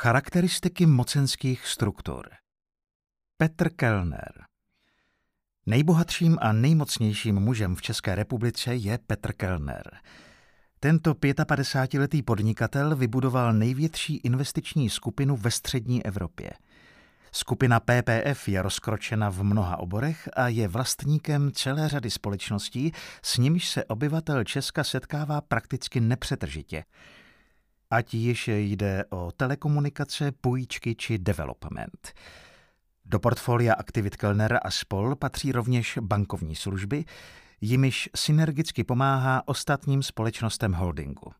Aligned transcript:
Charakteristiky 0.00 0.86
mocenských 0.86 1.66
struktur 1.66 2.28
Petr 3.36 3.70
Kellner 3.70 4.44
Nejbohatším 5.66 6.38
a 6.40 6.52
nejmocnějším 6.52 7.34
mužem 7.34 7.74
v 7.74 7.82
České 7.82 8.14
republice 8.14 8.74
je 8.74 8.98
Petr 9.06 9.32
Kellner. 9.32 9.96
Tento 10.80 11.14
55-letý 11.14 12.22
podnikatel 12.22 12.96
vybudoval 12.96 13.52
největší 13.52 14.16
investiční 14.16 14.90
skupinu 14.90 15.36
ve 15.36 15.50
střední 15.50 16.06
Evropě. 16.06 16.50
Skupina 17.32 17.80
PPF 17.80 18.48
je 18.48 18.62
rozkročena 18.62 19.30
v 19.30 19.42
mnoha 19.42 19.76
oborech 19.76 20.28
a 20.36 20.48
je 20.48 20.68
vlastníkem 20.68 21.52
celé 21.52 21.88
řady 21.88 22.10
společností, 22.10 22.92
s 23.22 23.38
nimiž 23.38 23.68
se 23.68 23.84
obyvatel 23.84 24.44
Česka 24.44 24.84
setkává 24.84 25.40
prakticky 25.40 26.00
nepřetržitě– 26.00 26.84
ať 27.90 28.14
již 28.14 28.48
jde 28.48 29.04
o 29.10 29.32
telekomunikace, 29.32 30.32
půjčky 30.32 30.94
či 30.94 31.18
development. 31.18 32.12
Do 33.04 33.20
portfolia 33.20 33.74
aktivit 33.74 34.16
Kellnera 34.16 34.58
a 34.58 34.70
spol 34.70 35.16
patří 35.16 35.52
rovněž 35.52 35.98
bankovní 36.00 36.56
služby, 36.56 37.04
jimiž 37.60 38.10
synergicky 38.16 38.84
pomáhá 38.84 39.42
ostatním 39.48 40.02
společnostem 40.02 40.72
holdingu. 40.72 41.32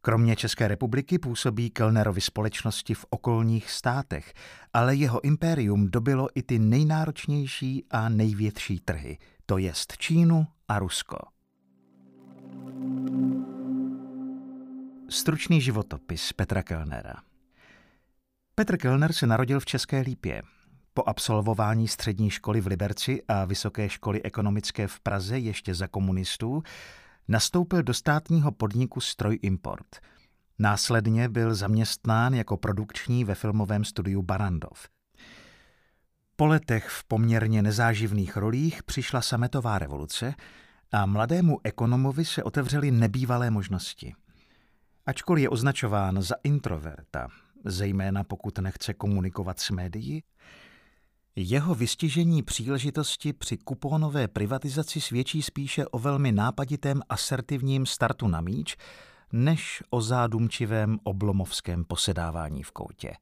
Kromě 0.00 0.36
České 0.36 0.68
republiky 0.68 1.18
působí 1.18 1.70
Kellnerovi 1.70 2.20
společnosti 2.20 2.94
v 2.94 3.06
okolních 3.10 3.70
státech, 3.70 4.34
ale 4.72 4.94
jeho 4.94 5.24
impérium 5.24 5.90
dobilo 5.90 6.28
i 6.34 6.42
ty 6.42 6.58
nejnáročnější 6.58 7.84
a 7.90 8.08
největší 8.08 8.80
trhy, 8.80 9.18
to 9.46 9.58
jest 9.58 9.96
Čínu 9.96 10.46
a 10.68 10.78
Rusko. 10.78 11.33
Stručný 15.14 15.60
životopis 15.60 16.32
Petra 16.32 16.62
Kellnera 16.62 17.14
Petr 18.54 18.76
Kellner 18.76 19.12
se 19.12 19.26
narodil 19.26 19.60
v 19.60 19.64
České 19.64 20.00
Lípě. 20.00 20.42
Po 20.94 21.08
absolvování 21.08 21.88
střední 21.88 22.30
školy 22.30 22.60
v 22.60 22.66
Liberci 22.66 23.22
a 23.28 23.44
vysoké 23.44 23.88
školy 23.88 24.22
ekonomické 24.22 24.86
v 24.86 25.00
Praze 25.00 25.38
ještě 25.38 25.74
za 25.74 25.86
komunistů 25.86 26.62
nastoupil 27.28 27.82
do 27.82 27.94
státního 27.94 28.52
podniku 28.52 29.00
Stroj 29.00 29.38
Import. 29.42 29.86
Následně 30.58 31.28
byl 31.28 31.54
zaměstnán 31.54 32.34
jako 32.34 32.56
produkční 32.56 33.24
ve 33.24 33.34
filmovém 33.34 33.84
studiu 33.84 34.22
Barandov. 34.22 34.88
Po 36.36 36.46
letech 36.46 36.88
v 36.88 37.04
poměrně 37.04 37.62
nezáživných 37.62 38.36
rolích 38.36 38.82
přišla 38.82 39.22
sametová 39.22 39.78
revoluce 39.78 40.34
a 40.92 41.06
mladému 41.06 41.58
ekonomovi 41.64 42.24
se 42.24 42.42
otevřely 42.42 42.90
nebývalé 42.90 43.50
možnosti– 43.50 44.14
Ačkoliv 45.06 45.42
je 45.42 45.48
označován 45.48 46.22
za 46.22 46.34
introverta, 46.44 47.28
zejména 47.64 48.24
pokud 48.24 48.58
nechce 48.58 48.94
komunikovat 48.94 49.60
s 49.60 49.70
médií, 49.70 50.22
jeho 51.36 51.74
vystižení 51.74 52.42
příležitosti 52.42 53.32
při 53.32 53.56
kupónové 53.56 54.28
privatizaci 54.28 55.00
svědčí 55.00 55.42
spíše 55.42 55.86
o 55.86 55.98
velmi 55.98 56.32
nápaditém 56.32 57.02
asertivním 57.08 57.86
startu 57.86 58.28
na 58.28 58.40
míč, 58.40 58.76
než 59.32 59.82
o 59.90 60.00
zádumčivém 60.00 60.98
oblomovském 61.02 61.84
posedávání 61.84 62.62
v 62.62 62.70
koutě. 62.72 63.14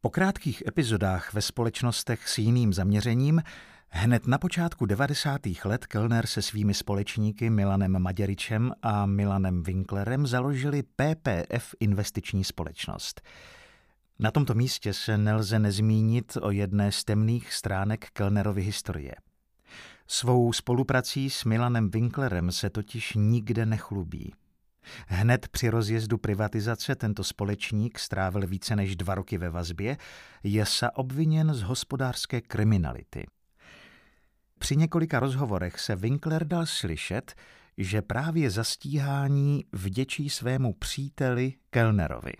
Po 0.00 0.10
krátkých 0.10 0.62
epizodách 0.66 1.34
ve 1.34 1.42
společnostech 1.42 2.28
s 2.28 2.38
jiným 2.38 2.72
zaměřením 2.72 3.42
Hned 3.88 4.26
na 4.26 4.38
počátku 4.38 4.86
90. 4.86 5.40
let 5.64 5.86
Kellner 5.86 6.26
se 6.26 6.42
svými 6.42 6.74
společníky 6.74 7.50
Milanem 7.50 7.98
Maděričem 7.98 8.72
a 8.82 9.06
Milanem 9.06 9.62
Winklerem 9.62 10.26
založili 10.26 10.82
PPF 10.82 11.74
investiční 11.80 12.44
společnost. 12.44 13.22
Na 14.18 14.30
tomto 14.30 14.54
místě 14.54 14.92
se 14.92 15.18
nelze 15.18 15.58
nezmínit 15.58 16.36
o 16.42 16.50
jedné 16.50 16.92
z 16.92 17.04
temných 17.04 17.52
stránek 17.52 18.10
Kellnerovy 18.12 18.62
historie. 18.62 19.14
Svou 20.06 20.52
spoluprací 20.52 21.30
s 21.30 21.44
Milanem 21.44 21.90
Winklerem 21.90 22.52
se 22.52 22.70
totiž 22.70 23.12
nikde 23.14 23.66
nechlubí. 23.66 24.34
Hned 25.06 25.48
při 25.48 25.68
rozjezdu 25.68 26.18
privatizace 26.18 26.94
tento 26.94 27.24
společník 27.24 27.98
strávil 27.98 28.46
více 28.46 28.76
než 28.76 28.96
dva 28.96 29.14
roky 29.14 29.38
ve 29.38 29.50
vazbě, 29.50 29.96
je 30.42 30.66
sa 30.66 30.90
obviněn 30.94 31.54
z 31.54 31.62
hospodářské 31.62 32.40
kriminality– 32.40 33.26
při 34.58 34.76
několika 34.76 35.20
rozhovorech 35.20 35.80
se 35.80 35.96
Winkler 35.96 36.46
dal 36.46 36.66
slyšet, 36.66 37.34
že 37.78 38.02
právě 38.02 38.50
za 38.50 38.64
stíhání 38.64 39.64
vděčí 39.72 40.30
svému 40.30 40.72
příteli 40.72 41.54
Kellnerovi. 41.70 42.32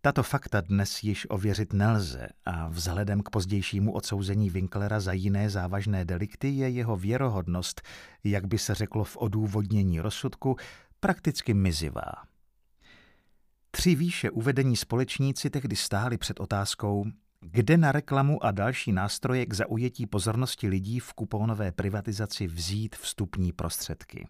Tato 0.00 0.22
fakta 0.22 0.60
dnes 0.60 1.02
již 1.02 1.26
ověřit 1.30 1.72
nelze 1.72 2.28
a 2.44 2.68
vzhledem 2.68 3.20
k 3.22 3.30
pozdějšímu 3.30 3.92
odsouzení 3.92 4.50
Winklera 4.50 5.00
za 5.00 5.12
jiné 5.12 5.50
závažné 5.50 6.04
delikty 6.04 6.48
je 6.48 6.68
jeho 6.68 6.96
věrohodnost, 6.96 7.82
jak 8.24 8.46
by 8.46 8.58
se 8.58 8.74
řeklo 8.74 9.04
v 9.04 9.16
odůvodnění 9.16 10.00
rozsudku, 10.00 10.56
prakticky 11.00 11.54
mizivá. 11.54 12.12
Tři 13.70 13.94
výše 13.94 14.30
uvedení 14.30 14.76
společníci 14.76 15.50
tehdy 15.50 15.76
stáli 15.76 16.18
před 16.18 16.40
otázkou, 16.40 17.04
kde 17.44 17.76
na 17.76 17.92
reklamu 17.92 18.44
a 18.44 18.50
další 18.50 18.92
nástroje 18.92 19.46
k 19.46 19.54
zaujetí 19.54 20.06
pozornosti 20.06 20.68
lidí 20.68 21.00
v 21.00 21.12
kupónové 21.12 21.72
privatizaci 21.72 22.46
vzít 22.46 22.96
vstupní 22.96 23.52
prostředky. 23.52 24.28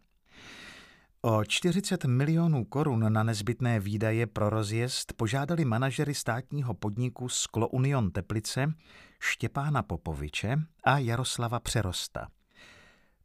O 1.23 1.45
40 1.45 2.05
milionů 2.05 2.65
korun 2.65 3.13
na 3.13 3.23
nezbytné 3.23 3.81
výdaje 3.81 4.27
pro 4.27 4.51
rozjezd 4.51 5.13
požádali 5.13 5.65
manažery 5.65 6.15
státního 6.15 6.75
podniku 6.75 7.29
Sklo 7.29 7.69
Union 7.69 8.11
Teplice 8.11 8.75
Štěpána 9.21 9.83
Popoviče 9.83 10.57
a 10.85 10.99
Jaroslava 10.99 11.61
Přerosta. 11.61 12.29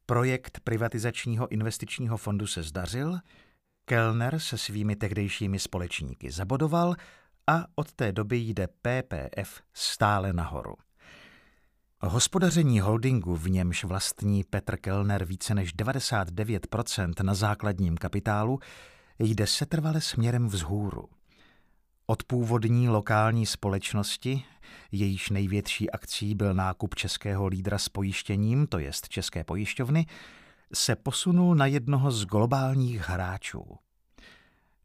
Projekt 0.06 0.60
privatizačního 0.64 1.48
investičního 1.48 2.18
fondu 2.18 2.48
se 2.48 2.64
zdařil, 2.64 3.20
Kellner 3.86 4.40
se 4.40 4.58
svými 4.58 4.96
tehdejšími 4.96 5.60
společníky 5.60 6.32
zabodoval 6.32 6.96
a 7.48 7.66
od 7.76 7.92
té 7.92 8.12
doby 8.12 8.38
jde 8.38 8.68
PPF 8.68 9.62
stále 9.74 10.34
nahoru. 10.34 10.74
Hospodaření 12.02 12.80
holdingu, 12.80 13.36
v 13.36 13.50
němž 13.50 13.84
vlastní 13.84 14.44
Petr 14.44 14.78
Kellner 14.78 15.26
více 15.26 15.56
než 15.56 15.76
99% 15.76 17.24
na 17.24 17.34
základním 17.34 17.98
kapitálu, 17.98 18.60
jde 19.20 19.48
setrvale 19.48 20.02
směrem 20.02 20.48
vzhůru. 20.48 21.10
Od 22.06 22.24
původní 22.24 22.90
lokální 22.90 23.46
společnosti, 23.46 24.46
jejíž 24.92 25.30
největší 25.30 25.92
akcí 25.92 26.36
byl 26.36 26.54
nákup 26.54 26.96
českého 26.96 27.48
lídra 27.48 27.78
s 27.78 27.90
pojištěním, 27.90 28.68
to 28.68 28.80
jest 28.80 29.10
České 29.10 29.44
pojišťovny, 29.44 30.06
se 30.74 30.96
posunul 30.96 31.56
na 31.56 31.66
jednoho 31.66 32.12
z 32.12 32.26
globálních 32.26 33.10
hráčů. 33.10 33.78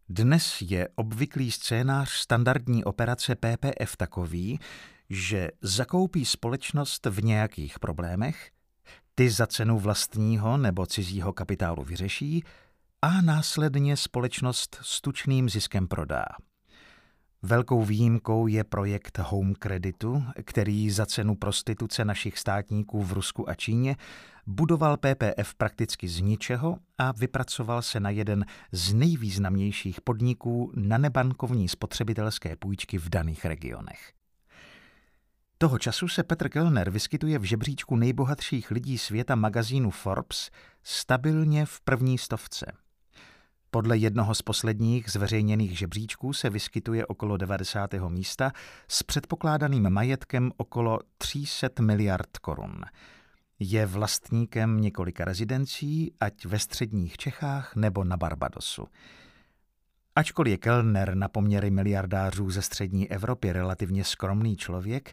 Dnes 0.08 0.62
je 0.62 0.88
obvyklý 0.94 1.50
scénář 1.50 2.10
standardní 2.10 2.84
operace 2.84 3.34
PPF 3.34 3.96
takový, 3.96 4.58
že 5.10 5.50
zakoupí 5.60 6.24
společnost 6.24 7.06
v 7.06 7.24
nějakých 7.24 7.78
problémech, 7.78 8.50
ty 9.14 9.30
za 9.30 9.46
cenu 9.46 9.78
vlastního 9.78 10.56
nebo 10.56 10.86
cizího 10.86 11.32
kapitálu 11.32 11.82
vyřeší 11.84 12.44
a 13.02 13.20
následně 13.20 13.96
společnost 13.96 14.78
s 14.82 15.00
tučným 15.00 15.48
ziskem 15.48 15.88
prodá. 15.88 16.24
Velkou 17.44 17.84
výjimkou 17.84 18.47
je 18.47 18.64
projekt 18.64 19.19
Home 19.19 19.54
Creditu, 19.54 20.25
který 20.44 20.91
za 20.91 21.06
cenu 21.06 21.34
prostituce 21.34 22.04
našich 22.04 22.38
státníků 22.38 23.03
v 23.03 23.12
Rusku 23.12 23.50
a 23.50 23.54
Číně 23.54 23.97
budoval 24.47 24.97
PPF 24.97 25.54
prakticky 25.54 26.08
z 26.08 26.20
ničeho 26.20 26.78
a 26.98 27.12
vypracoval 27.12 27.83
se 27.83 28.00
na 28.00 28.10
jeden 28.10 28.44
z 28.72 28.94
nejvýznamnějších 28.94 30.00
podniků 30.00 30.72
na 30.77 30.98
nebankovní 30.98 31.68
spotřebitelské 31.68 32.56
půjčky 32.56 32.98
v 32.98 33.09
daných 33.09 33.44
regionech. 33.44 34.12
Toho 35.59 35.78
času 35.78 36.09
se 36.09 36.22
Petr 36.22 36.48
Kellner 36.48 36.91
vyskytuje 36.91 37.39
v 37.39 37.44
žebříčku 37.44 37.97
nejbohatších 37.97 38.71
lidí 38.71 38.98
světa 38.98 39.34
magazínu 39.34 39.91
Forbes 39.91 40.50
stabilně 40.83 41.66
v 41.66 41.80
první 41.80 42.18
stovce– 42.18 42.72
podle 43.74 43.97
jednoho 43.97 44.34
z 44.34 44.42
posledních 44.42 45.10
zveřejněných 45.10 45.78
žebříčků 45.78 46.33
se 46.33 46.51
vyskytuje 46.51 47.07
okolo 47.07 47.36
90. 47.36 47.91
místa 48.09 48.53
s 48.89 49.03
předpokládaným 49.03 49.91
majetkem 49.91 50.53
okolo 50.57 50.98
300 51.19 51.69
miliard 51.80 52.39
korun. 52.39 52.84
Je 53.59 53.86
vlastníkem 53.86 54.80
několika 54.80 55.24
rezidencí, 55.24 56.15
ať 56.21 56.45
ve 56.45 56.59
středních 56.59 57.16
Čechách 57.16 57.77
nebo 57.77 58.04
na 58.04 58.16
Barbadosu. 58.16 58.86
Ačkoliv 60.16 60.51
je 60.51 60.59
Kellner 60.59 61.15
na 61.15 61.28
poměry 61.28 61.71
miliardářů 61.71 62.51
ze 62.51 62.63
střední 62.63 63.10
Evropy 63.10 63.53
relativně 63.53 64.04
skromný 64.04 64.57
člověk, 64.57 65.13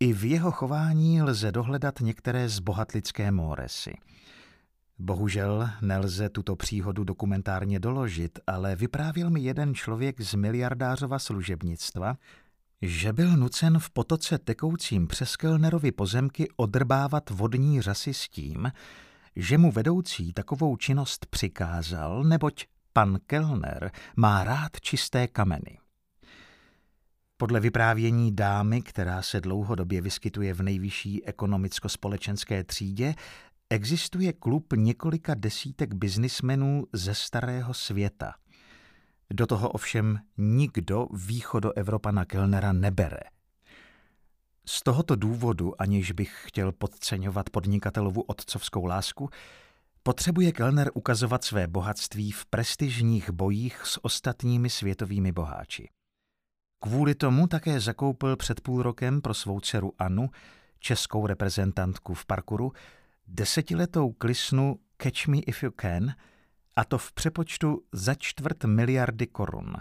i 0.00 0.12
v 0.12 0.24
jeho 0.24 0.50
chování 0.50 1.22
lze 1.22 1.52
dohledat 1.52 2.00
některé 2.00 2.48
zbohatlické 2.48 3.32
móresy– 3.32 3.94
Bohužel 4.98 5.68
nelze 5.80 6.28
tuto 6.28 6.56
příhodu 6.56 7.04
dokumentárně 7.04 7.80
doložit, 7.80 8.38
ale 8.46 8.76
vyprávěl 8.76 9.30
mi 9.30 9.40
jeden 9.40 9.74
člověk 9.74 10.20
z 10.20 10.34
miliardářova 10.34 11.18
služebnictva, 11.18 12.16
že 12.82 13.12
byl 13.12 13.36
nucen 13.36 13.78
v 13.78 13.90
potoce 13.90 14.38
tekoucím 14.38 15.06
přes 15.06 15.36
Kellnerovi 15.36 15.92
pozemky 15.92 16.48
odrbávat 16.56 17.30
vodní 17.30 17.80
řasy 17.80 18.14
s 18.14 18.28
tím, 18.28 18.72
že 19.36 19.58
mu 19.58 19.72
vedoucí 19.72 20.32
takovou 20.32 20.76
činnost 20.76 21.26
přikázal, 21.26 22.24
neboť 22.24 22.64
pan 22.92 23.18
Kellner 23.26 23.90
má 24.16 24.44
rád 24.44 24.80
čisté 24.80 25.28
kameny. 25.28 25.78
Podle 27.38 27.60
vyprávění 27.60 28.36
dámy, 28.36 28.82
která 28.82 29.22
se 29.22 29.40
dlouhodobě 29.40 30.00
vyskytuje 30.00 30.54
v 30.54 30.62
nejvyšší 30.62 31.24
ekonomicko-společenské 31.24 32.64
třídě, 32.64 33.14
existuje 33.70 34.32
klub 34.32 34.72
několika 34.76 35.34
desítek 35.34 35.94
biznismenů 35.94 36.86
ze 36.92 37.14
starého 37.14 37.74
světa. 37.74 38.34
Do 39.30 39.46
toho 39.46 39.70
ovšem 39.70 40.18
nikdo 40.36 41.06
východoevropana 41.12 42.24
Kellnera 42.24 42.72
nebere. 42.72 43.20
Z 44.68 44.82
tohoto 44.82 45.16
důvodu, 45.16 45.82
aniž 45.82 46.12
bych 46.12 46.44
chtěl 46.46 46.72
podceňovat 46.72 47.50
podnikatelovu 47.50 48.22
otcovskou 48.22 48.84
lásku, 48.84 49.30
potřebuje 50.02 50.52
Kellner 50.52 50.90
ukazovat 50.94 51.44
své 51.44 51.66
bohatství 51.66 52.32
v 52.32 52.46
prestižních 52.46 53.30
bojích 53.30 53.86
s 53.86 54.04
ostatními 54.04 54.70
světovými 54.70 55.32
boháči. 55.32 55.88
Kvůli 56.80 57.14
tomu 57.14 57.46
také 57.46 57.80
zakoupil 57.80 58.36
před 58.36 58.60
půl 58.60 58.82
rokem 58.82 59.20
pro 59.20 59.34
svou 59.34 59.60
dceru 59.60 59.92
Anu, 59.98 60.30
českou 60.78 61.26
reprezentantku 61.26 62.14
v 62.14 62.26
parkuru, 62.26 62.72
desetiletou 63.28 64.12
klisnu 64.12 64.78
Catch 65.02 65.26
Me 65.26 65.38
If 65.38 65.62
You 65.62 65.70
Can, 65.80 66.14
a 66.76 66.84
to 66.84 66.98
v 66.98 67.12
přepočtu 67.12 67.82
za 67.92 68.14
čtvrt 68.14 68.64
miliardy 68.64 69.26
korun. 69.26 69.74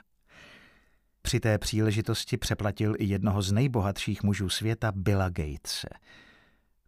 Při 1.21 1.39
té 1.39 1.57
příležitosti 1.57 2.37
přeplatil 2.37 2.95
i 2.97 3.05
jednoho 3.05 3.41
z 3.41 3.51
nejbohatších 3.51 4.23
mužů 4.23 4.49
světa, 4.49 4.91
Billa 4.95 5.29
Gatese. 5.29 5.89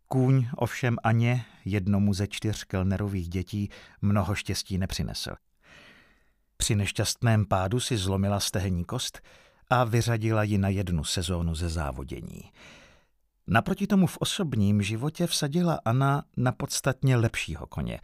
Kůň 0.07 0.48
ovšem 0.56 0.95
Aně, 1.04 1.45
jednomu 1.65 2.13
ze 2.13 2.27
čtyř 2.27 2.63
Kellnerových 2.63 3.30
dětí, 3.30 3.69
mnoho 4.01 4.36
štěstí 4.36 4.77
nepřinesl. 4.77 5.31
Při 6.57 6.75
nešťastném 6.75 7.45
pádu 7.45 7.80
si 7.80 7.98
zlomila 7.98 8.39
stehenní 8.39 8.86
kost 8.86 9.21
a 9.69 9.83
vyřadila 9.83 10.44
ji 10.44 10.57
na 10.57 10.69
jednu 10.69 11.04
sezónu 11.04 11.56
ze 11.56 11.69
závodění. 11.69 12.51
Naproti 13.49 13.88
tomu 13.88 14.07
v 14.07 14.17
osobním 14.17 14.81
životě 14.81 15.27
vsadila 15.27 15.79
Anna 15.85 16.23
na 16.38 16.51
podstatně 16.51 17.15
lepšího 17.15 17.67
koně, 17.67 17.99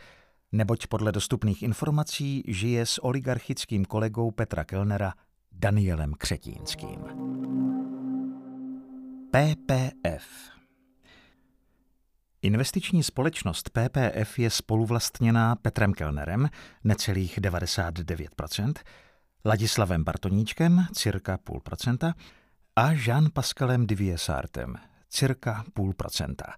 neboť 0.51 0.87
podle 0.87 1.11
dostupných 1.11 1.63
informací 1.63 2.43
žije 2.47 2.85
s 2.85 3.03
oligarchickým 3.03 3.85
kolegou 3.85 4.31
Petra 4.31 4.63
Kellnera 4.63 5.13
Danielem 5.51 6.13
Křetínským. 6.13 6.99
PPF 9.31 10.53
Investiční 12.41 13.03
společnost 13.03 13.69
PPF 13.69 14.39
je 14.39 14.49
spoluvlastněná 14.49 15.55
Petrem 15.55 15.93
Kellnerem, 15.93 16.49
necelých 16.83 17.39
99%, 17.39 18.73
Ladislavem 19.45 20.03
Bartoníčkem, 20.03 20.85
cirka 20.93 21.37
půl 21.37 21.59
procenta, 21.59 22.13
a 22.75 22.91
Jean-Pascalem 22.91 23.85
Diviesartem, 23.85 24.75
cirka 25.13 25.63
půl 25.73 25.93
procenta. 25.93 26.53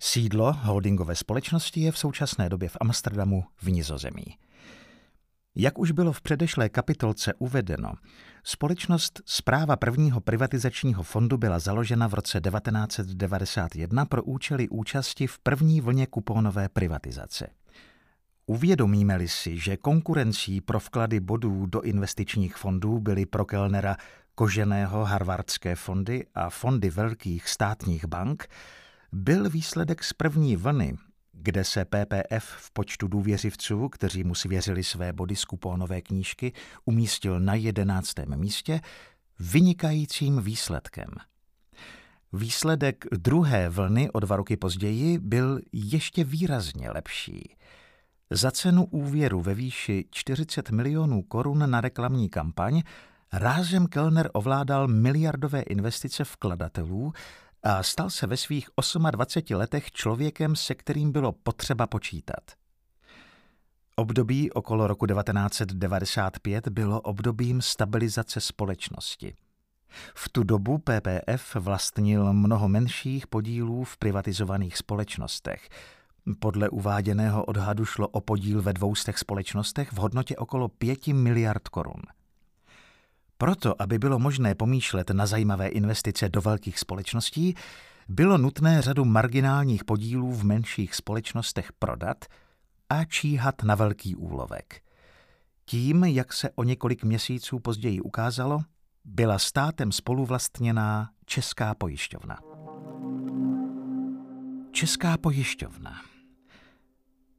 Sídlo 0.00 0.52
holdingové 0.52 1.14
společnosti 1.14 1.80
je 1.80 1.92
v 1.92 1.98
současné 1.98 2.48
době 2.48 2.68
v 2.68 2.76
Amsterdamu 2.80 3.44
v 3.62 3.70
Nizozemí. 3.70 4.24
Jak 5.56 5.78
už 5.78 5.90
bylo 5.90 6.12
v 6.12 6.20
předešlé 6.20 6.68
kapitolce 6.68 7.34
uvedeno, 7.38 7.92
společnost 8.44 9.22
zpráva 9.26 9.76
prvního 9.76 10.20
privatizačního 10.20 11.02
fondu 11.02 11.36
byla 11.36 11.58
založena 11.58 12.06
v 12.06 12.14
roce 12.14 12.40
1991 12.40 14.04
pro 14.04 14.22
účely 14.22 14.68
účasti 14.68 15.26
v 15.26 15.38
první 15.38 15.80
vlně 15.80 16.06
kupónové 16.06 16.68
privatizace. 16.68 17.46
Uvědomíme-li 18.46 19.28
si, 19.28 19.58
že 19.58 19.76
konkurencí 19.76 20.60
pro 20.60 20.80
vklady 20.80 21.20
bodů 21.20 21.66
do 21.66 21.80
investičních 21.80 22.56
fondů 22.56 23.00
byly 23.00 23.26
pro 23.26 23.44
Kellnera 23.44 23.96
koženého 24.34 25.04
harvardské 25.04 25.76
fondy 25.76 26.26
a 26.34 26.50
fondy 26.50 26.90
velkých 26.90 27.48
státních 27.48 28.04
bank, 28.04 28.48
byl 29.12 29.50
výsledek 29.50 30.04
z 30.04 30.12
první 30.12 30.56
vlny, 30.56 30.96
kde 31.32 31.64
se 31.64 31.84
PPF 31.84 32.44
v 32.44 32.70
počtu 32.70 33.08
důvěřivců, 33.08 33.88
kteří 33.88 34.24
mu 34.24 34.34
svěřili 34.34 34.84
své 34.84 35.12
body 35.12 35.36
z 35.36 35.44
kupónové 35.44 36.02
knížky, 36.02 36.52
umístil 36.84 37.40
na 37.40 37.54
jedenáctém 37.54 38.36
místě, 38.36 38.80
vynikajícím 39.40 40.40
výsledkem. 40.40 41.08
Výsledek 42.32 43.04
druhé 43.12 43.68
vlny 43.68 44.10
o 44.10 44.20
dva 44.20 44.36
roky 44.36 44.56
později 44.56 45.18
byl 45.18 45.60
ještě 45.72 46.24
výrazně 46.24 46.90
lepší. 46.90 47.56
Za 48.30 48.50
cenu 48.50 48.84
úvěru 48.84 49.40
ve 49.40 49.54
výši 49.54 50.04
40 50.10 50.70
milionů 50.70 51.22
korun 51.22 51.70
na 51.70 51.80
reklamní 51.80 52.28
kampaň 52.28 52.82
rázem 53.38 53.86
Kellner 53.86 54.30
ovládal 54.32 54.88
miliardové 54.88 55.60
investice 55.60 56.24
vkladatelů 56.24 57.12
a 57.62 57.82
stal 57.82 58.10
se 58.10 58.26
ve 58.26 58.36
svých 58.36 58.68
28 59.10 59.56
letech 59.56 59.90
člověkem, 59.92 60.56
se 60.56 60.74
kterým 60.74 61.12
bylo 61.12 61.32
potřeba 61.32 61.86
počítat. 61.86 62.42
Období 63.96 64.52
okolo 64.52 64.86
roku 64.86 65.06
1995 65.06 66.68
bylo 66.68 67.00
obdobím 67.00 67.62
stabilizace 67.62 68.40
společnosti. 68.40 69.34
V 70.14 70.28
tu 70.28 70.42
dobu 70.42 70.78
PPF 70.78 71.54
vlastnil 71.54 72.32
mnoho 72.32 72.68
menších 72.68 73.26
podílů 73.26 73.84
v 73.84 73.96
privatizovaných 73.96 74.76
společnostech. 74.76 75.68
Podle 76.38 76.68
uváděného 76.68 77.44
odhadu 77.44 77.84
šlo 77.84 78.08
o 78.08 78.20
podíl 78.20 78.62
ve 78.62 78.72
dvoustech 78.72 79.18
společnostech 79.18 79.92
v 79.92 79.96
hodnotě 79.96 80.36
okolo 80.36 80.68
5 80.68 81.06
miliard 81.06 81.68
korun. 81.68 82.02
Proto, 83.38 83.82
aby 83.82 83.98
bylo 83.98 84.18
možné 84.18 84.54
pomýšlet 84.54 85.10
na 85.10 85.26
zajímavé 85.26 85.68
investice 85.68 86.28
do 86.28 86.40
velkých 86.40 86.78
společností, 86.78 87.54
bylo 88.08 88.38
nutné 88.38 88.82
řadu 88.82 89.04
marginálních 89.04 89.84
podílů 89.84 90.32
v 90.32 90.44
menších 90.44 90.94
společnostech 90.94 91.72
prodat 91.72 92.24
a 92.88 93.04
číhat 93.04 93.62
na 93.62 93.74
velký 93.74 94.16
úlovek. 94.16 94.80
Tím, 95.64 96.04
jak 96.04 96.32
se 96.32 96.50
o 96.54 96.64
několik 96.64 97.04
měsíců 97.04 97.58
později 97.58 98.00
ukázalo, 98.00 98.60
byla 99.04 99.38
státem 99.38 99.92
spoluvlastněná 99.92 101.10
Česká 101.26 101.74
pojišťovna. 101.74 102.38
Česká 104.72 105.16
pojišťovna 105.18 106.13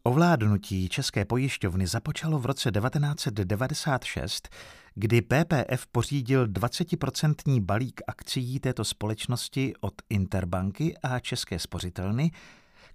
Ovládnutí 0.07 0.89
České 0.89 1.25
pojišťovny 1.25 1.87
započalo 1.87 2.39
v 2.39 2.45
roce 2.45 2.71
1996, 2.71 4.49
kdy 4.95 5.21
PPF 5.21 5.87
pořídil 5.91 6.47
20% 6.47 7.61
balík 7.61 8.01
akcií 8.07 8.59
této 8.59 8.85
společnosti 8.85 9.73
od 9.79 9.93
Interbanky 10.09 10.97
a 10.97 11.19
České 11.19 11.59
spořitelny, 11.59 12.31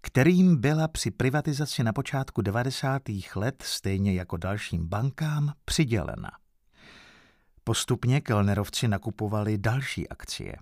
kterým 0.01 0.57
byla 0.61 0.89
při 0.89 1.11
privatizaci 1.11 1.85
na 1.85 1.93
počátku 1.93 2.43
90. 2.43 3.03
let 3.35 3.63
stejně 3.67 4.15
jako 4.15 4.37
dalším 4.37 4.87
bankám 4.87 5.53
přidělena. 5.65 6.31
Postupně 7.65 8.21
Kellnerovci 8.21 8.89
nakupovali 8.89 9.59
další 9.59 10.09
akcie. 10.09 10.57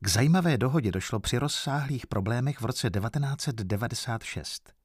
K 0.00 0.08
zajímavé 0.08 0.58
dohodě 0.58 0.92
došlo 0.92 1.20
při 1.20 1.38
rozsáhlých 1.38 2.06
problémech 2.06 2.60
v 2.60 2.64
roce 2.64 2.90
1996. 2.90 4.81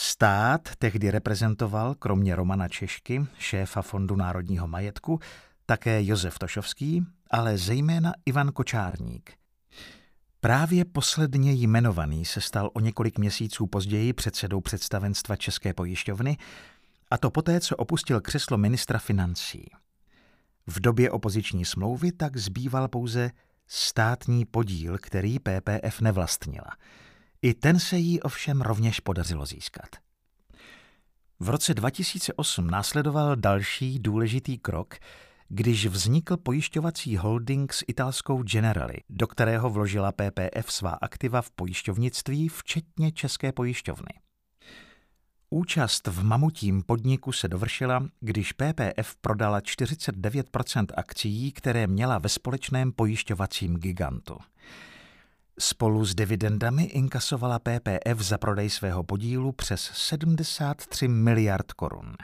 Stát 0.00 0.68
tehdy 0.78 1.10
reprezentoval, 1.10 1.94
kromě 1.94 2.36
Romana 2.36 2.68
Češky, 2.68 3.26
šéfa 3.38 3.82
Fondu 3.82 4.16
národního 4.16 4.68
majetku, 4.68 5.20
také 5.66 6.04
Josef 6.04 6.38
Tošovský, 6.38 7.06
ale 7.30 7.58
zejména 7.58 8.12
Ivan 8.26 8.52
Kočárník. 8.52 9.32
Právě 10.40 10.84
posledně 10.84 11.52
jmenovaný 11.52 12.24
se 12.24 12.40
stal 12.40 12.70
o 12.72 12.80
několik 12.80 13.18
měsíců 13.18 13.66
později 13.66 14.12
předsedou 14.12 14.60
představenstva 14.60 15.36
České 15.36 15.74
pojišťovny, 15.74 16.36
a 17.10 17.18
to 17.18 17.30
poté, 17.30 17.60
co 17.60 17.76
opustil 17.76 18.20
křeslo 18.20 18.58
ministra 18.58 18.98
financí. 18.98 19.70
V 20.66 20.80
době 20.80 21.10
opoziční 21.10 21.64
smlouvy 21.64 22.12
tak 22.12 22.36
zbýval 22.36 22.88
pouze 22.88 23.30
státní 23.66 24.44
podíl, 24.44 24.98
který 24.98 25.38
PPF 25.38 26.00
nevlastnila– 26.00 26.70
i 27.42 27.54
ten 27.54 27.78
se 27.78 27.96
jí 27.96 28.20
ovšem 28.20 28.60
rovněž 28.60 29.00
podařilo 29.00 29.46
získat. 29.46 29.88
V 31.40 31.48
roce 31.48 31.74
2008 31.74 32.70
následoval 32.70 33.36
další 33.36 33.98
důležitý 33.98 34.58
krok, 34.58 34.94
když 35.48 35.86
vznikl 35.86 36.36
pojišťovací 36.36 37.16
holding 37.16 37.72
s 37.72 37.84
italskou 37.86 38.42
Generali, 38.42 38.94
do 39.08 39.26
kterého 39.26 39.70
vložila 39.70 40.12
PPF 40.12 40.72
svá 40.72 40.90
aktiva 40.90 41.42
v 41.42 41.50
pojišťovnictví, 41.50 42.48
včetně 42.48 43.12
České 43.12 43.52
pojišťovny. 43.52 44.12
Účast 45.50 46.06
v 46.06 46.24
mamutím 46.24 46.82
podniku 46.82 47.32
se 47.32 47.48
dovršila, 47.48 48.08
když 48.20 48.52
PPF 48.52 49.16
prodala 49.20 49.60
49% 49.60 50.86
akcií, 50.96 51.52
které 51.52 51.86
měla 51.86 52.18
ve 52.18 52.28
společném 52.28 52.92
pojišťovacím 52.92 53.76
gigantu. 53.76 54.38
Spolu 55.58 56.04
s 56.04 56.14
dividendami 56.14 56.84
inkasovala 56.84 57.58
PPF 57.58 58.20
za 58.20 58.38
prodej 58.38 58.70
svého 58.70 59.02
podílu 59.02 59.52
přes 59.52 59.90
73 59.94 61.08
miliard 61.08 61.72
korun. 61.72 62.16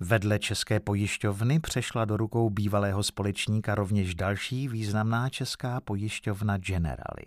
Vedle 0.00 0.38
České 0.38 0.80
pojišťovny 0.80 1.60
přešla 1.60 2.04
do 2.04 2.16
rukou 2.16 2.50
bývalého 2.50 3.02
společníka 3.02 3.74
rovněž 3.74 4.14
další 4.14 4.68
významná 4.68 5.28
česká 5.28 5.80
pojišťovna 5.80 6.58
Generali. 6.58 7.24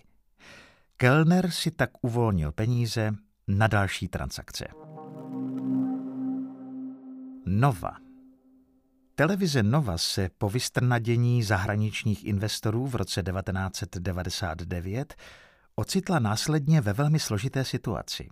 Kellner 0.97 1.51
si 1.51 1.71
tak 1.71 1.89
uvolnil 2.01 2.51
peníze 2.51 3.11
na 3.47 3.67
další 3.67 4.07
transakce. 4.07 4.67
Nova 7.45 8.10
Televize 9.21 9.63
Nova 9.63 9.97
se 9.97 10.29
po 10.37 10.49
vystrnadění 10.49 11.43
zahraničních 11.43 12.25
investorů 12.25 12.87
v 12.87 12.95
roce 12.95 13.23
1999 13.23 15.15
ocitla 15.75 16.19
následně 16.19 16.81
ve 16.81 16.93
velmi 16.93 17.19
složité 17.19 17.65
situaci. 17.65 18.27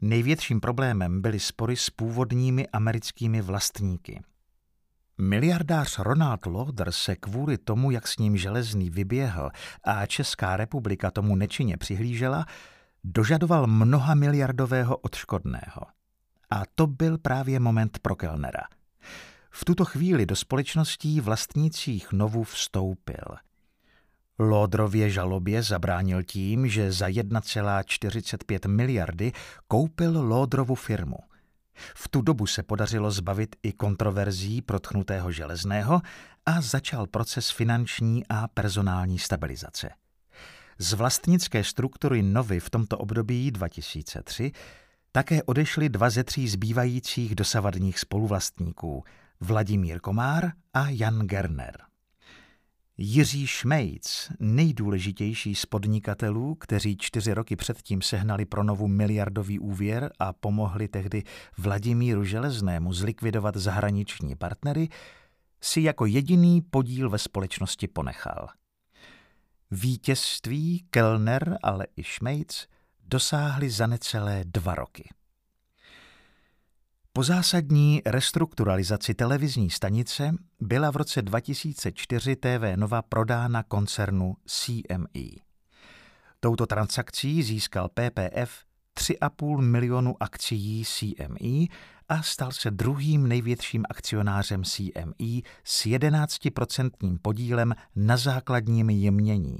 Největším 0.00 0.60
problémem 0.60 1.22
byly 1.22 1.40
spory 1.40 1.76
s 1.76 1.90
původními 1.90 2.68
americkými 2.68 3.42
vlastníky. 3.42 4.22
Miliardář 5.18 5.98
Ronald 5.98 6.46
Lauder 6.46 6.92
se 6.92 7.16
kvůli 7.16 7.58
tomu, 7.58 7.90
jak 7.90 8.08
s 8.08 8.18
ním 8.18 8.36
železný 8.36 8.90
vyběhl 8.90 9.50
a 9.84 10.06
Česká 10.06 10.56
republika 10.56 11.10
tomu 11.10 11.36
nečinně 11.36 11.76
přihlížela, 11.76 12.46
dožadoval 13.04 13.66
mnoha 13.66 14.14
miliardového 14.14 14.96
odškodného. 14.96 15.82
A 16.50 16.62
to 16.74 16.86
byl 16.86 17.18
právě 17.18 17.60
moment 17.60 17.98
pro 17.98 18.16
Kellnera. 18.16 18.62
V 19.56 19.64
tuto 19.64 19.84
chvíli 19.84 20.26
do 20.26 20.36
společností 20.36 21.20
vlastnících 21.20 22.12
Novu 22.12 22.42
vstoupil. 22.42 23.24
Lodrově 24.38 25.10
žalobě 25.10 25.62
zabránil 25.62 26.22
tím, 26.22 26.68
že 26.68 26.92
za 26.92 27.08
1,45 27.08 28.68
miliardy 28.68 29.32
koupil 29.68 30.22
Lodrovu 30.22 30.74
firmu. 30.74 31.16
V 31.94 32.08
tu 32.08 32.22
dobu 32.22 32.46
se 32.46 32.62
podařilo 32.62 33.10
zbavit 33.10 33.56
i 33.62 33.72
kontroverzí 33.72 34.62
protchnutého 34.62 35.32
železného 35.32 36.00
a 36.46 36.60
začal 36.60 37.06
proces 37.06 37.50
finanční 37.50 38.24
a 38.28 38.48
personální 38.48 39.18
stabilizace. 39.18 39.90
Z 40.78 40.92
vlastnické 40.92 41.64
struktury 41.64 42.22
Novy 42.22 42.60
v 42.60 42.70
tomto 42.70 42.98
období 42.98 43.50
2003 43.50 44.52
také 45.12 45.42
odešly 45.42 45.88
dva 45.88 46.10
ze 46.10 46.24
tří 46.24 46.48
zbývajících 46.48 47.34
dosavadních 47.34 47.98
spoluvlastníků 47.98 49.04
Vladimír 49.44 50.00
Komár 50.00 50.52
a 50.74 50.88
Jan 50.88 51.18
Gerner. 51.18 51.82
Jiří 52.96 53.46
Šmejc, 53.46 54.32
nejdůležitější 54.40 55.54
z 55.54 55.66
podnikatelů, 55.66 56.54
kteří 56.54 56.96
čtyři 56.96 57.34
roky 57.34 57.56
předtím 57.56 58.02
sehnali 58.02 58.44
pro 58.44 58.62
novu 58.62 58.88
miliardový 58.88 59.58
úvěr 59.58 60.12
a 60.18 60.32
pomohli 60.32 60.88
tehdy 60.88 61.22
Vladimíru 61.58 62.24
Železnému 62.24 62.92
zlikvidovat 62.92 63.56
zahraniční 63.56 64.36
partnery, 64.36 64.88
si 65.60 65.80
jako 65.80 66.06
jediný 66.06 66.62
podíl 66.62 67.10
ve 67.10 67.18
společnosti 67.18 67.88
ponechal. 67.88 68.48
Vítězství 69.70 70.86
Kellner, 70.90 71.58
ale 71.62 71.86
i 71.96 72.02
Šmejc 72.02 72.66
dosáhli 73.06 73.70
za 73.70 73.86
necelé 73.86 74.44
dva 74.44 74.74
roky. 74.74 75.08
Po 77.16 77.22
zásadní 77.22 78.02
restrukturalizaci 78.06 79.14
televizní 79.14 79.70
stanice 79.70 80.34
byla 80.60 80.90
v 80.90 80.96
roce 80.96 81.22
2004 81.22 82.36
TV 82.36 82.76
Nova 82.76 83.02
prodána 83.02 83.62
koncernu 83.62 84.36
CME. 84.46 85.24
Touto 86.40 86.66
transakcí 86.66 87.42
získal 87.42 87.88
PPF 87.88 88.64
3,5 88.98 89.60
milionu 89.60 90.14
akcií 90.20 90.84
CME 90.84 91.66
a 92.08 92.22
stal 92.22 92.52
se 92.52 92.70
druhým 92.70 93.28
největším 93.28 93.84
akcionářem 93.90 94.64
CME 94.64 95.40
s 95.64 95.86
11% 95.86 97.18
podílem 97.22 97.74
na 97.96 98.16
základním 98.16 98.90
jmění. 98.90 99.58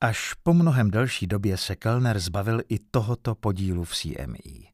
Až 0.00 0.34
po 0.42 0.54
mnohem 0.54 0.90
delší 0.90 1.26
době 1.26 1.56
se 1.56 1.76
Kellner 1.76 2.20
zbavil 2.20 2.60
i 2.68 2.78
tohoto 2.78 3.34
podílu 3.34 3.84
v 3.84 3.94
CME. 3.94 4.71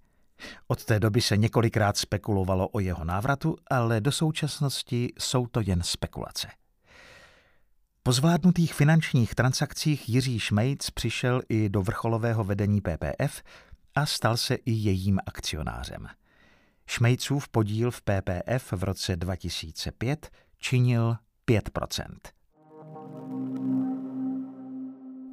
Od 0.66 0.84
té 0.84 1.00
doby 1.00 1.20
se 1.20 1.36
několikrát 1.36 1.96
spekulovalo 1.96 2.68
o 2.68 2.80
jeho 2.80 3.04
návratu, 3.04 3.56
ale 3.70 4.00
do 4.00 4.12
současnosti 4.12 5.12
jsou 5.18 5.46
to 5.46 5.60
jen 5.60 5.82
spekulace. 5.82 6.48
Po 8.02 8.12
zvládnutých 8.12 8.74
finančních 8.74 9.34
transakcích 9.34 10.08
Jiří 10.08 10.38
Šmejc 10.38 10.90
přišel 10.90 11.42
i 11.48 11.68
do 11.68 11.82
vrcholového 11.82 12.44
vedení 12.44 12.80
PPF 12.80 13.42
a 13.94 14.06
stal 14.06 14.36
se 14.36 14.54
i 14.54 14.72
jejím 14.72 15.18
akcionářem. 15.26 16.08
Šmejcův 16.86 17.48
podíl 17.48 17.90
v 17.90 18.02
PPF 18.02 18.72
v 18.72 18.84
roce 18.84 19.16
2005 19.16 20.30
činil 20.58 21.16
5% 21.50 22.04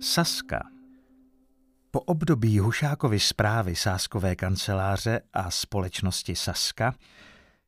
Saska 0.01 0.74
po 1.95 2.01
období 2.01 2.59
Hušákovy 2.59 3.19
zprávy 3.19 3.75
sáskové 3.75 4.35
kanceláře 4.35 5.21
a 5.33 5.51
společnosti 5.51 6.35
Saska, 6.35 6.95